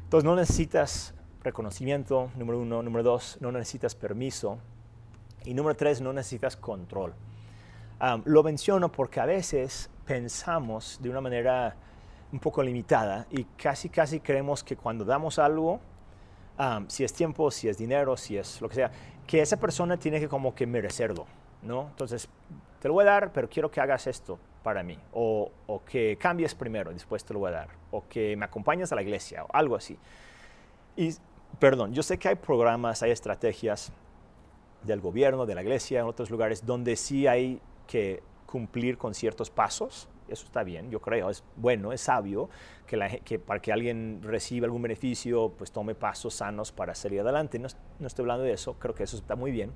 Entonces 0.03 0.25
no 0.25 0.36
necesitas 0.36 1.13
reconocimiento, 1.43 2.31
número 2.36 2.60
uno. 2.60 2.81
Número 2.83 3.03
dos, 3.03 3.38
no 3.41 3.51
necesitas 3.51 3.95
permiso. 3.95 4.60
Y 5.45 5.53
número 5.53 5.75
tres, 5.75 6.01
no 6.01 6.13
necesitas 6.13 6.57
control. 6.57 7.13
lo 8.25 8.43
menciono 8.43 8.91
porque 8.91 9.19
a 9.19 9.25
veces 9.25 9.89
pensamos 10.05 10.99
de 11.01 11.10
una 11.10 11.21
manera 11.21 11.75
un 12.32 12.40
poco 12.40 12.62
limitada 12.62 13.26
y 13.30 13.44
casi, 13.44 13.90
casi 13.90 14.20
creemos 14.20 14.63
que 14.63 14.76
cuando 14.76 15.06
damos 15.06 15.40
algo, 15.40 15.80
si 16.88 17.04
es 17.04 17.13
tiempo, 17.13 17.52
si 17.52 17.70
es 17.70 17.78
dinero, 17.78 18.18
si 18.18 18.38
es 18.38 18.62
lo 18.62 18.70
que 18.70 18.76
sea, 18.76 18.92
que 19.26 19.42
esa 19.42 19.58
persona 19.58 19.98
tiene 19.98 20.20
que 20.20 20.28
como 20.28 20.56
que 20.56 20.66
merecerlo, 20.66 21.26
¿no? 21.62 21.88
Entonces, 21.90 22.28
te 22.82 22.88
lo 22.88 22.96
voy 22.96 23.04
a 23.04 23.12
dar, 23.12 23.32
pero 23.32 23.50
quiero 23.50 23.70
que 23.70 23.80
hagas 23.80 24.08
esto 24.08 24.40
para 24.63 24.84
mí, 24.84 24.98
o, 25.13 25.52
o 25.68 25.84
que 25.86 26.18
cambies 26.18 26.56
primero, 26.56 26.92
después 26.92 27.24
te 27.24 27.34
lo 27.34 27.40
voy 27.40 27.50
a 27.50 27.56
dar, 27.56 27.70
o 27.92 28.08
que 28.08 28.36
me 28.36 28.46
acompañes 28.46 28.92
a 28.92 28.96
la 28.96 29.02
iglesia, 29.02 29.44
o 29.44 29.48
algo 29.54 29.76
así. 29.76 29.98
Y, 30.96 31.13
perdón, 31.60 31.94
yo 31.94 32.04
sé 32.04 32.18
que 32.18 32.30
hay 32.30 32.36
programas, 32.36 33.04
hay 33.04 33.12
estrategias 33.12 33.92
del 34.84 35.00
gobierno, 35.00 35.46
de 35.46 35.56
la 35.56 35.62
iglesia, 35.62 36.00
en 36.00 36.08
otros 36.08 36.30
lugares, 36.30 36.66
donde 36.66 36.96
sí 36.96 37.28
hay 37.28 37.62
que 37.86 38.24
cumplir 38.46 38.98
con 38.98 39.13
ciertos 39.13 39.50
pasos, 39.50 40.10
eso 40.30 40.46
está 40.46 40.63
bien, 40.63 40.90
yo 40.90 41.00
creo, 41.00 41.30
es 41.30 41.44
bueno, 41.56 41.92
es 41.94 42.02
sabio 42.02 42.50
que, 42.86 43.40
para 43.40 43.62
que 43.62 43.72
alguien 43.72 44.22
reciba 44.24 44.66
algún 44.66 44.82
beneficio, 44.82 45.54
pues 45.58 45.72
tome 45.72 45.96
pasos 45.96 46.36
sanos 46.36 46.72
para 46.72 46.96
salir 46.96 47.22
adelante. 47.22 47.60
No, 47.60 47.68
estoy 47.68 48.24
hablando 48.24 48.44
de 48.44 48.54
eso, 48.54 48.74
creo 48.80 48.96
que 48.96 49.04
eso 49.04 49.18
está 49.18 49.36
muy 49.36 49.52
bien. 49.52 49.72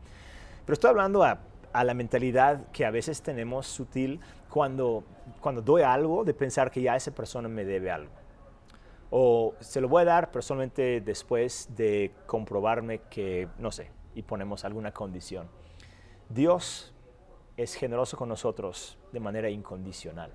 Pero 0.66 0.74
estoy 0.74 0.90
hablando 0.90 1.24
a, 1.24 1.40
a, 1.74 1.84
la 1.84 1.94
mentalidad 1.94 2.72
que 2.72 2.86
a 2.86 2.92
veces 2.92 3.22
tenemos 3.22 3.68
sutil 3.68 4.20
cuando, 4.50 5.04
cuando 5.40 5.62
doy 5.62 5.82
algo 5.82 6.24
de 6.24 6.34
pensar 6.34 6.72
que 6.72 6.82
ya 6.82 6.96
esa 6.96 7.12
persona 7.12 7.48
me 7.48 7.66
debe 7.66 7.92
algo. 7.92 8.14
O 9.10 9.56
se 9.60 9.82
lo 9.82 9.90
voy 9.90 10.04
a 10.04 10.06
dar, 10.06 10.32
pero 10.32 10.42
solamente 10.42 11.02
después 11.02 11.70
de 11.76 12.12
comprobarme 12.26 13.02
que, 13.10 13.50
no 13.58 13.72
sé, 13.72 13.92
y 14.16 14.22
ponemos 14.22 14.64
alguna 14.64 14.94
condición. 14.94 15.50
Dios 16.30 16.94
es 17.58 17.76
generoso 17.76 18.18
con 18.18 18.30
nosotros 18.30 18.98
de 19.12 19.20
manera 19.20 19.50
incondicional, 19.50 20.32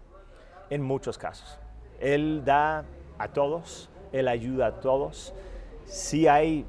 en 0.70 0.82
muchos 0.82 1.18
casos. 1.18 1.58
Él 2.00 2.42
da 2.44 2.84
a 3.18 3.28
todos, 3.28 3.90
Él 4.12 4.28
ayuda 4.28 4.66
a 4.66 4.80
todos. 4.80 5.34
Si 5.86 6.26
hay 6.26 6.66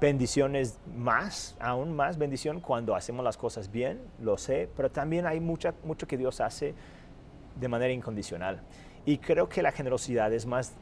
bendiciones 0.00 0.78
más, 0.94 1.56
aún 1.58 1.96
más 1.96 2.18
bendición 2.18 2.60
cuando 2.60 2.94
hacemos 2.94 3.24
las 3.24 3.36
cosas 3.36 3.70
bien, 3.70 4.00
lo 4.20 4.36
sé, 4.36 4.68
pero 4.76 4.90
también 4.90 5.26
hay 5.26 5.40
mucha, 5.40 5.74
mucho 5.84 6.06
que 6.06 6.16
Dios 6.16 6.40
hace 6.40 6.74
de 7.58 7.68
manera 7.68 7.92
incondicional. 7.92 8.62
Y 9.06 9.18
creo 9.18 9.48
que 9.48 9.62
la 9.62 9.72
generosidad 9.72 10.32
es 10.32 10.46
más 10.46 10.74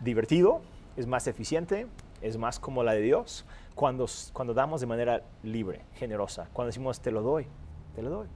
divertido, 0.00 0.60
es 0.96 1.06
más 1.06 1.26
eficiente, 1.26 1.86
es 2.20 2.36
más 2.36 2.60
como 2.60 2.82
la 2.82 2.92
de 2.92 3.00
Dios 3.00 3.46
cuando, 3.74 4.06
cuando 4.32 4.52
damos 4.52 4.80
de 4.80 4.86
manera 4.86 5.22
libre, 5.42 5.86
generosa, 5.94 6.48
cuando 6.52 6.68
decimos 6.68 7.00
te 7.00 7.10
lo 7.10 7.22
doy, 7.22 7.46
te 7.94 8.02
lo 8.02 8.10
doy, 8.10 8.28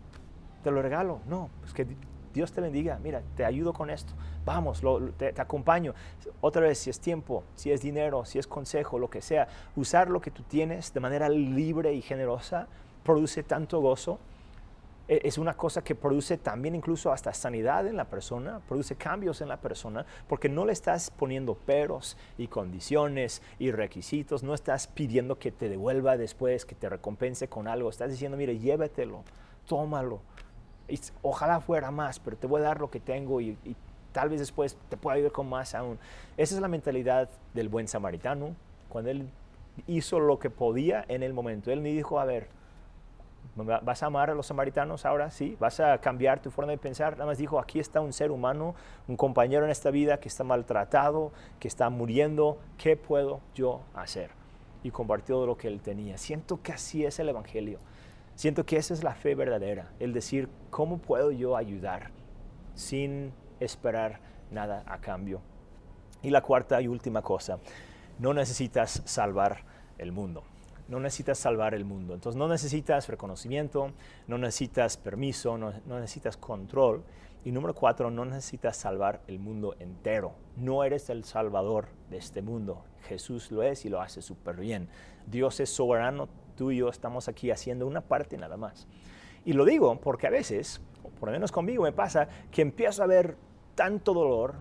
te 0.62 0.70
lo 0.70 0.80
regalo. 0.80 1.20
No, 1.26 1.50
es 1.64 1.74
que 1.74 1.86
Dios 2.34 2.50
te 2.52 2.60
bendiga, 2.60 2.98
mira, 3.00 3.22
te 3.36 3.44
ayudo 3.44 3.72
con 3.72 3.90
esto, 3.90 4.12
vamos, 4.44 4.82
te, 5.16 5.32
te, 5.32 5.40
acompaño. 5.40 5.94
Otra 6.40 6.62
vez, 6.62 6.78
si 6.78 6.90
es 6.90 6.98
tiempo, 6.98 7.44
si 7.54 7.70
es 7.70 7.80
dinero, 7.80 8.24
si 8.24 8.40
es 8.40 8.48
consejo, 8.48 8.98
lo 8.98 9.08
que 9.08 9.22
sea, 9.22 9.46
usar 9.76 10.10
lo 10.10 10.20
que 10.20 10.32
tú 10.32 10.42
tienes 10.42 10.92
de 10.92 10.98
manera 10.98 11.28
libre 11.28 11.94
y 11.94 12.02
generosa 12.02 12.66
produce 13.04 13.44
tanto 13.44 13.80
gozo. 13.80 14.18
E-, 15.06 15.20
es 15.22 15.38
una 15.38 15.54
cosa 15.54 15.84
que 15.84 15.94
produce 15.94 16.36
también 16.36 16.74
incluso 16.74 17.12
hasta 17.12 17.32
sanidad 17.32 17.86
en 17.86 17.96
la 17.96 18.06
persona, 18.06 18.60
produce 18.66 18.96
cambios 18.96 19.40
en 19.40 19.48
la 19.48 19.58
persona, 19.58 20.04
porque 20.28 20.48
no 20.48 20.66
le 20.66 20.72
estás 20.72 21.12
poniendo 21.12 21.54
peros 21.54 22.16
y 22.36 22.48
condiciones 22.48 23.42
y 23.60 23.70
requisitos, 23.70 24.42
no 24.42 24.54
estás 24.54 24.88
pidiendo 24.88 25.38
que 25.38 25.52
te 25.52 25.68
devuelva 25.68 26.16
después, 26.16 26.64
que 26.64 26.74
te 26.74 26.88
recompense 26.88 27.46
con 27.46 27.68
algo, 27.68 27.90
estás 27.90 28.10
diciendo, 28.10 28.36
mire, 28.36 28.58
llévetelo, 28.58 29.22
tómalo, 29.68 30.20
ojalá 31.22 31.60
fuera 31.60 31.90
más, 31.90 32.18
pero 32.18 32.36
te 32.36 32.46
voy 32.46 32.60
a 32.60 32.64
dar 32.64 32.80
lo 32.80 32.90
que 32.90 33.00
tengo 33.00 33.40
y, 33.40 33.56
tal 34.12 34.28
vez 34.28 34.38
después 34.38 34.76
te 34.88 34.96
pueda 34.96 35.16
ayudar 35.16 35.32
con 35.32 35.48
más 35.48 35.74
aún. 35.74 35.98
Esa 36.36 36.54
es 36.54 36.60
la 36.60 36.68
mentalidad 36.68 37.28
del 37.52 37.68
buen 37.68 37.88
samaritano, 37.88 38.54
cuando 38.88 39.10
él 39.10 39.28
hizo 39.88 40.20
lo 40.20 40.38
que 40.38 40.50
podía 40.50 41.04
en 41.08 41.22
el 41.22 41.32
momento. 41.32 41.72
Él 41.72 41.80
me 41.80 41.88
dijo, 41.90 42.20
a 42.20 42.24
ver, 42.24 42.48
¿Vas 43.56 44.02
a 44.02 44.06
amar 44.06 44.30
a 44.30 44.34
los 44.34 44.46
samaritanos 44.46 45.06
ahora? 45.06 45.30
Sí. 45.30 45.56
¿Vas 45.60 45.78
a 45.78 45.98
cambiar 45.98 46.40
tu 46.40 46.50
forma 46.50 46.72
de 46.72 46.78
pensar? 46.78 47.12
Nada 47.12 47.26
más 47.26 47.38
dijo, 47.38 47.60
aquí 47.60 47.78
está 47.78 48.00
un 48.00 48.12
ser 48.12 48.32
humano, 48.32 48.74
un 49.06 49.16
compañero 49.16 49.64
en 49.64 49.70
esta 49.70 49.90
vida 49.90 50.18
que 50.18 50.28
está 50.28 50.42
maltratado, 50.42 51.30
que 51.60 51.68
está 51.68 51.88
muriendo. 51.88 52.58
¿Qué 52.78 52.96
puedo 52.96 53.40
yo 53.54 53.82
hacer? 53.94 54.30
Y 54.82 54.90
compartió 54.90 55.46
lo 55.46 55.56
que 55.56 55.68
él 55.68 55.80
tenía. 55.80 56.18
Siento 56.18 56.60
que 56.62 56.72
así 56.72 57.04
es 57.04 57.20
el 57.20 57.28
Evangelio. 57.28 57.78
Siento 58.34 58.66
que 58.66 58.76
esa 58.76 58.94
es 58.94 59.02
la 59.02 59.14
fe 59.14 59.34
verdadera. 59.34 59.92
El 60.00 60.12
decir, 60.12 60.48
¿cómo 60.70 60.98
puedo 60.98 61.30
yo 61.30 61.56
ayudar 61.56 62.10
sin 62.74 63.32
esperar 63.60 64.20
nada 64.50 64.82
a 64.86 65.00
cambio? 65.00 65.40
Y 66.22 66.30
la 66.30 66.42
cuarta 66.42 66.80
y 66.80 66.88
última 66.88 67.22
cosa, 67.22 67.58
no 68.18 68.34
necesitas 68.34 69.02
salvar 69.04 69.64
el 69.98 70.12
mundo 70.12 70.42
no 70.88 71.00
necesitas 71.00 71.38
salvar 71.38 71.74
el 71.74 71.84
mundo. 71.84 72.14
Entonces 72.14 72.38
no 72.38 72.48
necesitas 72.48 73.08
reconocimiento, 73.08 73.92
no 74.26 74.38
necesitas 74.38 74.96
permiso, 74.96 75.56
no, 75.56 75.72
necesitas 75.86 76.36
control. 76.36 77.02
Y 77.44 77.52
número 77.52 77.74
cuatro, 77.74 78.10
no 78.10 78.24
necesitas 78.24 78.76
salvar 78.76 79.20
el 79.26 79.38
mundo 79.38 79.76
entero. 79.78 80.34
No 80.56 80.82
eres 80.82 81.10
el 81.10 81.24
salvador 81.24 81.88
de 82.10 82.16
este 82.16 82.40
mundo. 82.42 82.84
Jesús 83.06 83.50
lo 83.50 83.62
es 83.62 83.84
y 83.84 83.90
lo 83.90 84.00
hace 84.00 84.22
súper 84.22 84.56
bien. 84.56 84.88
Dios 85.26 85.60
es 85.60 85.68
soberano, 85.68 86.28
tú 86.54 86.70
y 86.70 86.78
yo 86.78 86.88
estamos 86.88 87.28
aquí 87.28 87.50
haciendo 87.50 87.86
una 87.86 88.00
parte 88.00 88.36
nada 88.36 88.56
más. 88.56 88.86
Y 89.44 89.52
lo 89.52 89.64
digo 89.64 89.98
porque 90.00 90.26
a 90.26 90.30
veces, 90.30 90.80
por 91.20 91.28
lo 91.28 91.32
menos 91.32 91.52
conmigo 91.52 91.82
me 91.82 91.92
pasa, 91.92 92.28
que 92.50 92.62
empiezo 92.62 93.02
a 93.02 93.06
ver 93.06 93.36
tanto 93.74 94.14
dolor, 94.14 94.54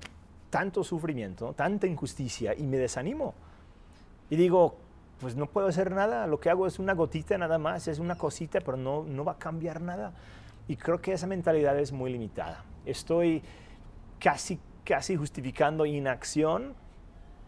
tanto 0.49 0.83
sufrimiento, 0.83 1.53
tanta 1.53 1.87
injusticia 1.87 2.53
y 2.55 2.63
me 2.63 2.77
desanimo. 2.77 3.33
Y 4.29 4.35
digo, 4.35 4.75
pues 5.19 5.35
no 5.35 5.45
puedo 5.45 5.67
hacer 5.67 5.91
nada, 5.91 6.27
lo 6.27 6.39
que 6.39 6.49
hago 6.49 6.67
es 6.67 6.79
una 6.79 6.93
gotita 6.93 7.37
nada 7.37 7.57
más, 7.57 7.87
es 7.87 7.99
una 7.99 8.17
cosita, 8.17 8.59
pero 8.59 8.77
no, 8.77 9.03
no 9.03 9.23
va 9.23 9.33
a 9.33 9.37
cambiar 9.37 9.81
nada. 9.81 10.13
Y 10.67 10.75
creo 10.75 11.01
que 11.01 11.13
esa 11.13 11.27
mentalidad 11.27 11.77
es 11.79 11.91
muy 11.91 12.11
limitada. 12.11 12.63
Estoy 12.85 13.41
casi, 14.19 14.59
casi 14.83 15.15
justificando 15.15 15.85
inacción 15.85 16.73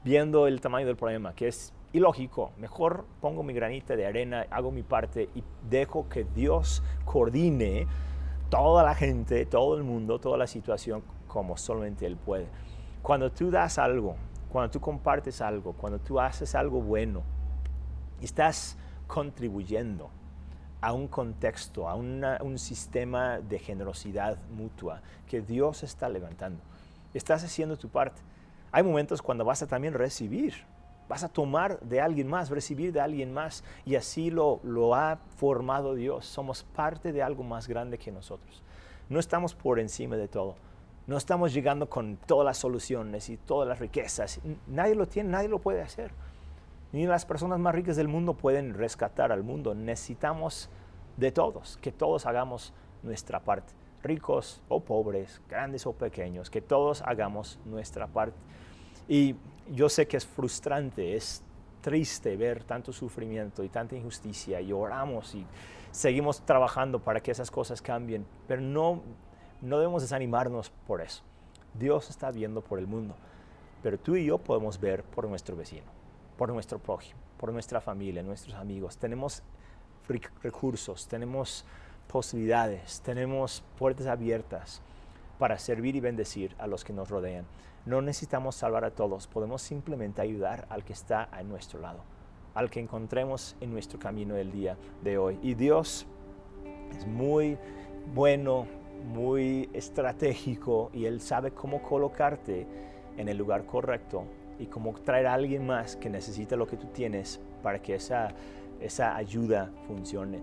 viendo 0.03 0.47
el 0.47 0.61
tamaño 0.61 0.85
del 0.85 0.95
problema, 0.95 1.33
que 1.33 1.47
es 1.47 1.73
ilógico. 1.95 2.51
Mejor 2.57 3.05
pongo 3.21 3.41
mi 3.41 3.53
granita 3.53 3.95
de 3.95 4.05
arena, 4.05 4.45
hago 4.51 4.69
mi 4.69 4.83
parte 4.83 5.29
y 5.33 5.43
dejo 5.69 6.09
que 6.09 6.25
Dios 6.25 6.83
coordine 7.05 7.87
toda 8.49 8.83
la 8.83 8.95
gente, 8.95 9.45
todo 9.45 9.77
el 9.77 9.83
mundo, 9.83 10.19
toda 10.19 10.37
la 10.37 10.47
situación 10.47 11.03
como 11.27 11.55
solamente 11.55 12.05
Él 12.05 12.17
puede. 12.17 12.47
Cuando 13.01 13.31
tú 13.31 13.49
das 13.49 13.77
algo, 13.77 14.15
cuando 14.51 14.71
tú 14.71 14.81
compartes 14.81 15.41
algo, 15.41 15.73
cuando 15.73 15.99
tú 15.99 16.19
haces 16.19 16.53
algo 16.53 16.81
bueno, 16.81 17.23
estás 18.21 18.77
contribuyendo 19.07 20.09
a 20.81 20.91
un 20.91 21.07
contexto, 21.07 21.87
a 21.87 21.95
un 21.95 22.59
sistema 22.59 23.39
de 23.39 23.57
generosidad 23.57 24.37
mutua 24.51 25.01
que 25.27 25.41
Dios 25.41 25.83
está 25.83 26.09
levantando. 26.09 26.61
Estás 27.13 27.43
haciendo 27.43 27.77
tu 27.77 27.87
parte. 27.87 28.21
Hay 28.71 28.83
momentos 28.83 29.21
cuando 29.21 29.45
vas 29.45 29.61
a 29.61 29.67
también 29.67 29.93
recibir, 29.93 30.53
vas 31.07 31.23
a 31.23 31.29
tomar 31.29 31.79
de 31.79 32.01
alguien 32.01 32.27
más, 32.27 32.49
recibir 32.49 32.91
de 32.91 33.01
alguien 33.01 33.33
más, 33.33 33.63
y 33.85 33.95
así 33.95 34.31
lo, 34.31 34.59
lo 34.63 34.95
ha 34.95 35.19
formado 35.37 35.95
Dios. 35.95 36.25
Somos 36.25 36.63
parte 36.63 37.11
de 37.11 37.21
algo 37.21 37.43
más 37.43 37.67
grande 37.67 37.97
que 37.97 38.11
nosotros. 38.11 38.63
No 39.09 39.19
estamos 39.19 39.53
por 39.53 39.79
encima 39.79 40.15
de 40.15 40.27
todo. 40.27 40.55
No 41.07 41.17
estamos 41.17 41.53
llegando 41.53 41.87
con 41.87 42.17
todas 42.17 42.45
las 42.45 42.57
soluciones 42.57 43.29
y 43.29 43.37
todas 43.37 43.67
las 43.67 43.79
riquezas. 43.79 44.39
Nadie 44.65 44.95
lo 44.95 45.07
tiene, 45.07 45.29
nadie 45.29 45.47
lo 45.47 45.59
puede 45.59 45.81
hacer. 45.81 46.11
Ni 46.91 47.05
las 47.05 47.25
personas 47.25 47.59
más 47.59 47.75
ricas 47.75 47.95
del 47.95 48.07
mundo 48.07 48.33
pueden 48.33 48.73
rescatar 48.73 49.31
al 49.31 49.43
mundo. 49.43 49.75
Necesitamos 49.75 50.69
de 51.17 51.31
todos, 51.31 51.77
que 51.77 51.91
todos 51.91 52.25
hagamos 52.25 52.73
nuestra 53.03 53.39
parte. 53.39 53.73
Ricos 54.01 54.61
o 54.67 54.79
pobres, 54.79 55.41
grandes 55.47 55.85
o 55.85 55.93
pequeños, 55.93 56.49
que 56.49 56.61
todos 56.61 57.03
hagamos 57.03 57.59
nuestra 57.65 58.07
parte. 58.07 58.37
Y 59.07 59.35
yo 59.71 59.89
sé 59.89 60.07
que 60.07 60.17
es 60.17 60.25
frustrante, 60.25 61.15
es 61.15 61.43
triste 61.81 62.35
ver 62.35 62.63
tanto 62.63 62.91
sufrimiento 62.91 63.63
y 63.63 63.69
tanta 63.69 63.95
injusticia 63.95 64.59
y 64.61 64.71
oramos 64.71 65.35
y 65.35 65.45
seguimos 65.91 66.41
trabajando 66.41 66.99
para 66.99 67.21
que 67.21 67.31
esas 67.31 67.51
cosas 67.51 67.81
cambien, 67.81 68.25
pero 68.47 68.61
no, 68.61 69.01
no 69.61 69.77
debemos 69.77 70.01
desanimarnos 70.01 70.71
por 70.87 71.01
eso. 71.01 71.23
Dios 71.73 72.09
está 72.09 72.31
viendo 72.31 72.61
por 72.61 72.79
el 72.79 72.87
mundo, 72.87 73.15
pero 73.83 73.99
tú 73.99 74.15
y 74.15 74.25
yo 74.25 74.37
podemos 74.37 74.79
ver 74.79 75.03
por 75.03 75.27
nuestro 75.27 75.55
vecino, 75.55 75.85
por 76.37 76.51
nuestro 76.51 76.79
prójimo, 76.79 77.19
por 77.37 77.51
nuestra 77.53 77.81
familia, 77.81 78.23
nuestros 78.23 78.55
amigos. 78.55 78.97
Tenemos 78.97 79.43
recursos, 80.41 81.07
tenemos 81.07 81.65
posibilidades, 82.07 83.01
tenemos 83.01 83.63
puertas 83.77 84.07
abiertas 84.07 84.81
para 85.37 85.59
servir 85.59 85.95
y 85.95 85.99
bendecir 85.99 86.55
a 86.59 86.67
los 86.67 86.83
que 86.83 86.93
nos 86.93 87.09
rodean. 87.09 87.45
No 87.85 88.01
necesitamos 88.01 88.55
salvar 88.55 88.83
a 88.83 88.91
todos, 88.91 89.27
podemos 89.27 89.61
simplemente 89.61 90.19
ayudar 90.19 90.65
al 90.69 90.83
que 90.83 90.93
está 90.93 91.29
a 91.31 91.43
nuestro 91.43 91.79
lado, 91.79 91.99
al 92.55 92.71
que 92.71 92.79
encontremos 92.79 93.55
en 93.61 93.71
nuestro 93.71 93.99
camino 93.99 94.33
del 94.33 94.51
día 94.51 94.75
de 95.03 95.19
hoy. 95.19 95.37
Y 95.43 95.53
Dios 95.53 96.07
es 96.91 97.05
muy 97.05 97.59
bueno, 98.15 98.65
muy 99.13 99.69
estratégico 99.73 100.89
y 100.93 101.05
Él 101.05 101.21
sabe 101.21 101.51
cómo 101.51 101.83
colocarte 101.83 102.65
en 103.17 103.29
el 103.29 103.37
lugar 103.37 103.67
correcto 103.67 104.25
y 104.57 104.65
cómo 104.65 104.91
traer 104.93 105.27
a 105.27 105.33
alguien 105.33 105.67
más 105.67 105.95
que 105.95 106.09
necesita 106.09 106.55
lo 106.55 106.65
que 106.65 106.77
tú 106.77 106.87
tienes 106.87 107.39
para 107.61 107.79
que 107.83 107.93
esa, 107.95 108.29
esa 108.79 109.15
ayuda 109.15 109.71
funcione. 109.85 110.41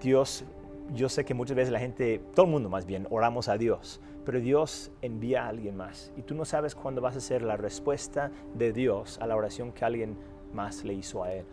Dios, 0.00 0.44
yo 0.94 1.08
sé 1.08 1.24
que 1.24 1.34
muchas 1.34 1.56
veces 1.56 1.72
la 1.72 1.78
gente, 1.78 2.20
todo 2.34 2.46
el 2.46 2.52
mundo 2.52 2.68
más 2.68 2.86
bien, 2.86 3.06
oramos 3.10 3.48
a 3.48 3.56
Dios, 3.56 4.00
pero 4.24 4.40
Dios 4.40 4.90
envía 5.02 5.44
a 5.44 5.48
alguien 5.48 5.76
más 5.76 6.12
y 6.16 6.22
tú 6.22 6.34
no 6.34 6.44
sabes 6.44 6.74
cuándo 6.74 7.00
vas 7.00 7.16
a 7.16 7.20
ser 7.20 7.42
la 7.42 7.56
respuesta 7.56 8.30
de 8.54 8.72
Dios 8.72 9.18
a 9.20 9.26
la 9.26 9.36
oración 9.36 9.72
que 9.72 9.84
alguien 9.84 10.16
más 10.52 10.84
le 10.84 10.94
hizo 10.94 11.22
a 11.22 11.32
Él 11.32 11.44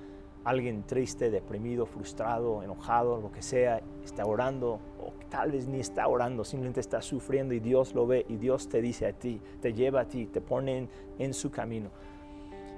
alguien 0.47 0.84
triste, 0.84 1.30
deprimido, 1.30 1.86
frustrado, 1.86 2.63
enojado, 2.63 3.19
lo 3.19 3.34
que 3.34 3.41
sea, 3.41 3.82
está 4.06 4.26
orando 4.26 4.80
o 4.97 5.12
tal 5.30 5.52
vez 5.52 5.67
ni 5.67 5.82
está 5.82 6.08
orando, 6.08 6.45
simplemente 6.45 6.80
está 6.80 7.02
sufriendo 7.02 7.54
y 7.54 7.60
Dios 7.60 7.93
lo 7.93 8.08
ve 8.08 8.26
y 8.30 8.38
Dios 8.38 8.69
te 8.69 8.82
dice 8.82 9.08
a 9.08 9.12
ti, 9.12 9.41
te 9.62 9.73
lleva 9.73 10.02
a 10.02 10.08
ti, 10.08 10.26
te 10.26 10.39
pone 10.39 10.88
en, 11.19 11.34
su 11.34 11.52
camino. 11.52 11.89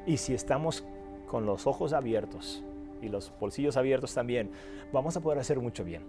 Y 0.08 0.18
si 0.18 0.34
estamos 0.34 0.84
con 1.28 1.46
los 1.46 1.68
ojos 1.68 1.94
abiertos 1.94 2.64
y 3.04 3.10
los 3.10 3.32
bolsillos 3.40 3.78
abiertos 3.78 4.16
también, 4.16 4.50
vamos 4.92 5.16
a 5.16 5.22
poder 5.22 5.38
hacer 5.38 5.60
mucho 5.60 5.84
bien. 5.84 6.02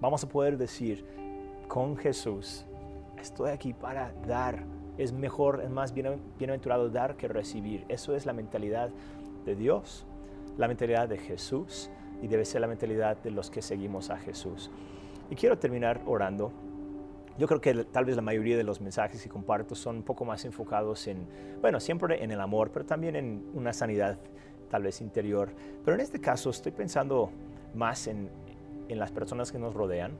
Vamos 0.00 0.24
a 0.24 0.28
poder 0.28 0.58
decir, 0.58 1.04
con 1.68 1.96
Jesús, 1.96 2.66
estoy 3.18 3.50
aquí 3.50 3.72
para 3.72 4.12
dar. 4.26 4.64
Es 4.98 5.12
mejor, 5.12 5.62
es 5.64 5.70
más 5.70 5.92
bienaventurado 5.92 6.88
dar 6.88 7.16
que 7.16 7.26
recibir. 7.26 7.84
Eso 7.88 8.14
es 8.14 8.26
la 8.26 8.32
mentalidad 8.32 8.90
de 9.44 9.56
Dios 9.56 10.06
la 10.56 10.68
mentalidad 10.68 11.08
de 11.08 11.18
Jesús 11.18 11.90
y 12.22 12.28
debe 12.28 12.44
ser 12.44 12.60
la 12.60 12.66
mentalidad 12.66 13.16
de 13.22 13.30
los 13.30 13.50
que 13.50 13.62
seguimos 13.62 14.10
a 14.10 14.18
Jesús. 14.18 14.70
Y 15.30 15.34
quiero 15.34 15.58
terminar 15.58 16.02
orando. 16.06 16.52
Yo 17.38 17.48
creo 17.48 17.60
que 17.60 17.84
tal 17.84 18.04
vez 18.04 18.14
la 18.14 18.22
mayoría 18.22 18.56
de 18.56 18.62
los 18.62 18.80
mensajes 18.80 19.22
que 19.22 19.28
comparto 19.28 19.74
son 19.74 19.96
un 19.96 20.02
poco 20.04 20.24
más 20.24 20.44
enfocados 20.44 21.06
en, 21.08 21.26
bueno, 21.60 21.80
siempre 21.80 22.22
en 22.22 22.30
el 22.30 22.40
amor, 22.40 22.70
pero 22.70 22.84
también 22.84 23.16
en 23.16 23.44
una 23.54 23.72
sanidad 23.72 24.18
tal 24.70 24.84
vez 24.84 25.00
interior. 25.00 25.50
Pero 25.84 25.96
en 25.96 26.00
este 26.00 26.20
caso 26.20 26.50
estoy 26.50 26.70
pensando 26.70 27.30
más 27.74 28.06
en, 28.06 28.30
en 28.88 28.98
las 28.98 29.10
personas 29.12 29.52
que 29.52 29.58
nos 29.58 29.74
rodean, 29.74 30.12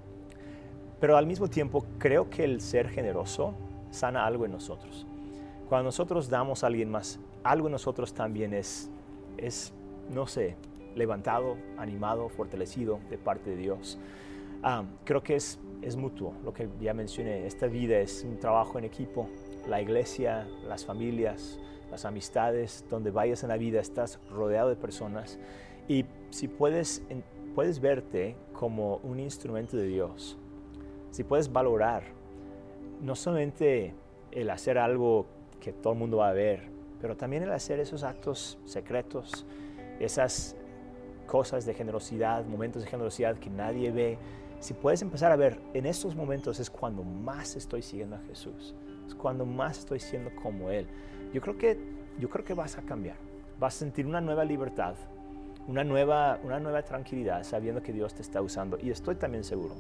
pero 1.00 1.16
al 1.16 1.26
mismo 1.26 1.48
tiempo 1.48 1.84
creo 1.98 2.30
que 2.30 2.44
el 2.44 2.60
ser 2.60 2.88
generoso 2.88 3.54
sana 3.90 4.26
algo 4.26 4.44
en 4.44 4.52
nosotros. 4.52 5.06
Cuando 5.68 5.84
nosotros 5.84 6.28
damos 6.28 6.64
a 6.64 6.68
alguien 6.68 6.90
más, 6.90 7.18
algo 7.42 7.68
en 7.68 7.72
nosotros 7.72 8.14
también 8.14 8.54
es, 8.54 8.90
es 9.36 9.72
no 10.10 10.26
sé, 10.26 10.56
levantado, 10.94 11.56
animado, 11.78 12.28
fortalecido 12.28 13.00
de 13.10 13.18
parte 13.18 13.50
de 13.50 13.56
Dios. 13.56 13.98
Ah, 14.62 14.84
creo 15.04 15.22
que 15.22 15.36
es, 15.36 15.58
es 15.82 15.96
mutuo, 15.96 16.34
lo 16.44 16.52
que 16.52 16.68
ya 16.80 16.94
mencioné. 16.94 17.46
Esta 17.46 17.66
vida 17.66 17.98
es 17.98 18.24
un 18.24 18.38
trabajo 18.38 18.78
en 18.78 18.84
equipo. 18.84 19.28
La 19.68 19.80
iglesia, 19.80 20.46
las 20.66 20.84
familias, 20.84 21.58
las 21.90 22.04
amistades, 22.04 22.84
donde 22.90 23.10
vayas 23.10 23.42
en 23.42 23.50
la 23.50 23.56
vida 23.56 23.80
estás 23.80 24.18
rodeado 24.30 24.68
de 24.68 24.76
personas 24.76 25.38
y 25.88 26.06
si 26.30 26.48
puedes, 26.48 27.02
puedes 27.54 27.80
verte 27.80 28.36
como 28.52 28.96
un 28.98 29.20
instrumento 29.20 29.76
de 29.76 29.86
Dios, 29.86 30.36
si 31.10 31.22
puedes 31.22 31.52
valorar 31.52 32.02
no 33.00 33.14
solamente 33.14 33.94
el 34.32 34.50
hacer 34.50 34.78
algo 34.78 35.26
que 35.60 35.72
todo 35.72 35.92
el 35.92 35.98
mundo 35.98 36.18
va 36.18 36.30
a 36.30 36.32
ver, 36.32 36.68
pero 37.00 37.16
también 37.16 37.42
el 37.42 37.52
hacer 37.52 37.78
esos 37.78 38.02
actos 38.02 38.58
secretos, 38.64 39.46
esas 40.00 40.56
cosas 41.26 41.64
de 41.64 41.74
generosidad, 41.74 42.44
momentos 42.44 42.82
de 42.82 42.88
generosidad 42.88 43.36
que 43.36 43.50
nadie 43.50 43.90
ve, 43.92 44.18
si 44.58 44.74
puedes 44.74 45.02
empezar 45.02 45.30
a 45.30 45.36
ver, 45.36 45.60
en 45.74 45.86
estos 45.86 46.16
momentos 46.16 46.58
es 46.58 46.70
cuando 46.70 47.02
más 47.04 47.56
estoy 47.56 47.82
siguiendo 47.82 48.16
a 48.16 48.20
Jesús, 48.20 48.74
es 49.06 49.14
cuando 49.14 49.44
más 49.46 49.78
estoy 49.80 50.00
siendo 50.00 50.34
como 50.36 50.70
Él. 50.70 50.86
Yo 51.32 51.40
creo 51.40 51.56
que, 51.56 51.78
yo 52.18 52.28
creo 52.28 52.44
que 52.44 52.54
vas 52.54 52.78
a 52.78 52.82
cambiar, 52.82 53.16
vas 53.60 53.76
a 53.76 53.78
sentir 53.78 54.06
una 54.06 54.20
nueva 54.20 54.44
libertad, 54.44 54.94
una 55.66 55.84
nueva, 55.84 56.38
una 56.42 56.60
nueva 56.60 56.82
tranquilidad 56.82 57.42
sabiendo 57.44 57.82
que 57.82 57.92
Dios 57.92 58.14
te 58.14 58.22
está 58.22 58.42
usando. 58.42 58.78
Y 58.80 58.90
estoy 58.90 59.16
también 59.16 59.44
seguro 59.44 59.74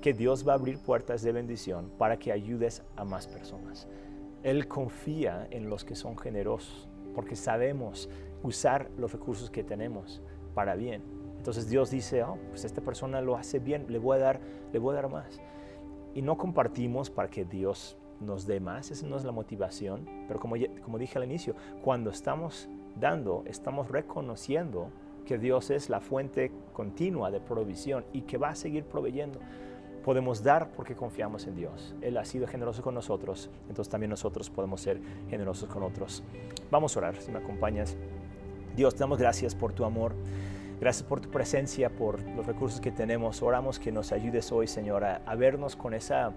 que 0.00 0.12
Dios 0.12 0.46
va 0.46 0.52
a 0.52 0.56
abrir 0.56 0.78
puertas 0.78 1.22
de 1.22 1.32
bendición 1.32 1.90
para 1.98 2.16
que 2.16 2.32
ayudes 2.32 2.82
a 2.96 3.04
más 3.04 3.26
personas. 3.26 3.88
Él 4.42 4.68
confía 4.68 5.48
en 5.50 5.68
los 5.68 5.84
que 5.84 5.96
son 5.96 6.16
generosos, 6.16 6.88
porque 7.14 7.34
sabemos 7.34 8.08
usar 8.42 8.88
los 8.98 9.12
recursos 9.12 9.50
que 9.50 9.64
tenemos 9.64 10.22
para 10.54 10.76
bien. 10.76 11.02
Entonces 11.38 11.68
Dios 11.68 11.90
dice, 11.90 12.22
oh, 12.22 12.38
pues 12.50 12.64
esta 12.64 12.82
persona 12.82 13.20
lo 13.20 13.36
hace 13.36 13.58
bien, 13.58 13.86
le 13.88 13.98
voy 13.98 14.18
a 14.18 14.20
dar, 14.20 14.40
le 14.72 14.78
voy 14.78 14.92
a 14.92 15.02
dar 15.02 15.10
más. 15.10 15.40
Y 16.14 16.22
no 16.22 16.36
compartimos 16.36 17.10
para 17.10 17.28
que 17.28 17.44
Dios 17.44 17.96
nos 18.20 18.46
dé 18.46 18.60
más, 18.60 18.90
esa 18.90 19.06
no 19.06 19.16
es 19.16 19.24
la 19.24 19.32
motivación, 19.32 20.08
pero 20.28 20.40
como, 20.40 20.54
como 20.82 20.98
dije 20.98 21.18
al 21.18 21.24
inicio, 21.24 21.54
cuando 21.82 22.10
estamos 22.10 22.68
dando, 22.98 23.42
estamos 23.46 23.90
reconociendo 23.90 24.90
que 25.26 25.36
Dios 25.36 25.70
es 25.70 25.90
la 25.90 26.00
fuente 26.00 26.50
continua 26.72 27.30
de 27.30 27.40
provisión 27.40 28.06
y 28.14 28.22
que 28.22 28.38
va 28.38 28.50
a 28.50 28.54
seguir 28.54 28.84
proveyendo. 28.84 29.38
Podemos 30.04 30.42
dar 30.42 30.70
porque 30.70 30.94
confiamos 30.94 31.46
en 31.46 31.56
Dios. 31.56 31.94
Él 32.00 32.16
ha 32.16 32.24
sido 32.24 32.46
generoso 32.46 32.80
con 32.80 32.94
nosotros, 32.94 33.50
entonces 33.68 33.90
también 33.90 34.10
nosotros 34.10 34.48
podemos 34.48 34.80
ser 34.80 35.00
generosos 35.28 35.68
con 35.68 35.82
otros. 35.82 36.22
Vamos 36.70 36.96
a 36.96 37.00
orar, 37.00 37.16
si 37.16 37.30
me 37.30 37.38
acompañas. 37.38 37.96
Dios, 38.74 38.94
te 38.94 39.00
damos 39.00 39.18
gracias 39.18 39.54
por 39.54 39.72
tu 39.72 39.84
amor. 39.84 40.14
Gracias 40.78 41.02
por 41.02 41.20
tu 41.20 41.30
presencia, 41.30 41.88
por 41.88 42.22
los 42.22 42.46
recursos 42.46 42.80
que 42.80 42.92
tenemos. 42.92 43.42
Oramos 43.42 43.78
que 43.78 43.90
nos 43.90 44.12
ayudes 44.12 44.52
hoy, 44.52 44.66
Señor, 44.66 45.04
a, 45.04 45.34
vernos 45.34 45.74
con, 45.74 45.94
esa, 45.94 46.32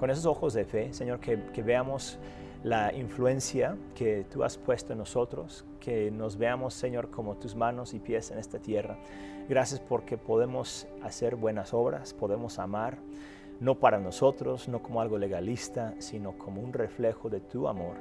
con 0.00 0.10
esos 0.10 0.24
ojos 0.24 0.54
de 0.54 0.64
fe, 0.64 0.94
Señor, 0.94 1.20
que, 1.20 1.36
veamos 1.62 2.18
la 2.62 2.92
influencia 2.94 3.76
que 3.94 4.24
tú 4.30 4.44
has 4.44 4.56
puesto 4.56 4.92
en 4.92 4.98
nosotros, 4.98 5.64
que 5.80 6.10
nos 6.10 6.36
veamos, 6.36 6.74
Señor, 6.74 7.10
como 7.10 7.36
tus 7.36 7.56
manos 7.56 7.92
y 7.94 7.98
pies 7.98 8.30
en 8.30 8.38
esta 8.38 8.58
tierra. 8.58 8.98
Gracias 9.48 9.80
porque 9.80 10.16
podemos 10.16 10.86
hacer 11.02 11.34
buenas 11.34 11.74
obras, 11.74 12.14
podemos 12.14 12.58
amar, 12.58 12.98
no 13.58 13.78
para 13.78 13.98
nosotros, 13.98 14.68
no 14.68 14.82
como 14.82 15.00
algo 15.00 15.18
legalista, 15.18 15.94
sino 15.98 16.38
como 16.38 16.60
un 16.60 16.72
reflejo 16.72 17.28
de 17.30 17.40
tu 17.40 17.68
amor 17.68 17.96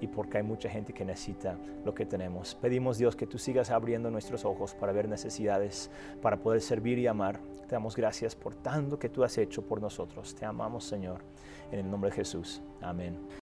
y 0.00 0.06
porque 0.06 0.38
hay 0.38 0.44
mucha 0.44 0.68
gente 0.68 0.92
que 0.92 1.04
necesita 1.04 1.56
lo 1.84 1.94
que 1.94 2.04
tenemos. 2.04 2.54
Pedimos 2.54 2.98
Dios 2.98 3.16
que 3.16 3.26
tú 3.26 3.38
sigas 3.38 3.70
abriendo 3.70 4.10
nuestros 4.10 4.44
ojos 4.44 4.74
para 4.74 4.92
ver 4.92 5.08
necesidades, 5.08 5.90
para 6.20 6.38
poder 6.38 6.60
servir 6.60 6.98
y 6.98 7.06
amar. 7.06 7.38
Te 7.68 7.76
damos 7.76 7.96
gracias 7.96 8.34
por 8.34 8.54
tanto 8.54 8.98
que 8.98 9.08
tú 9.08 9.24
has 9.24 9.38
hecho 9.38 9.62
por 9.62 9.80
nosotros. 9.80 10.34
Te 10.34 10.44
amamos 10.44 10.84
Señor, 10.84 11.20
en 11.70 11.80
el 11.80 11.90
nombre 11.90 12.10
de 12.10 12.16
Jesús. 12.16 12.60
Amén. 12.80 13.28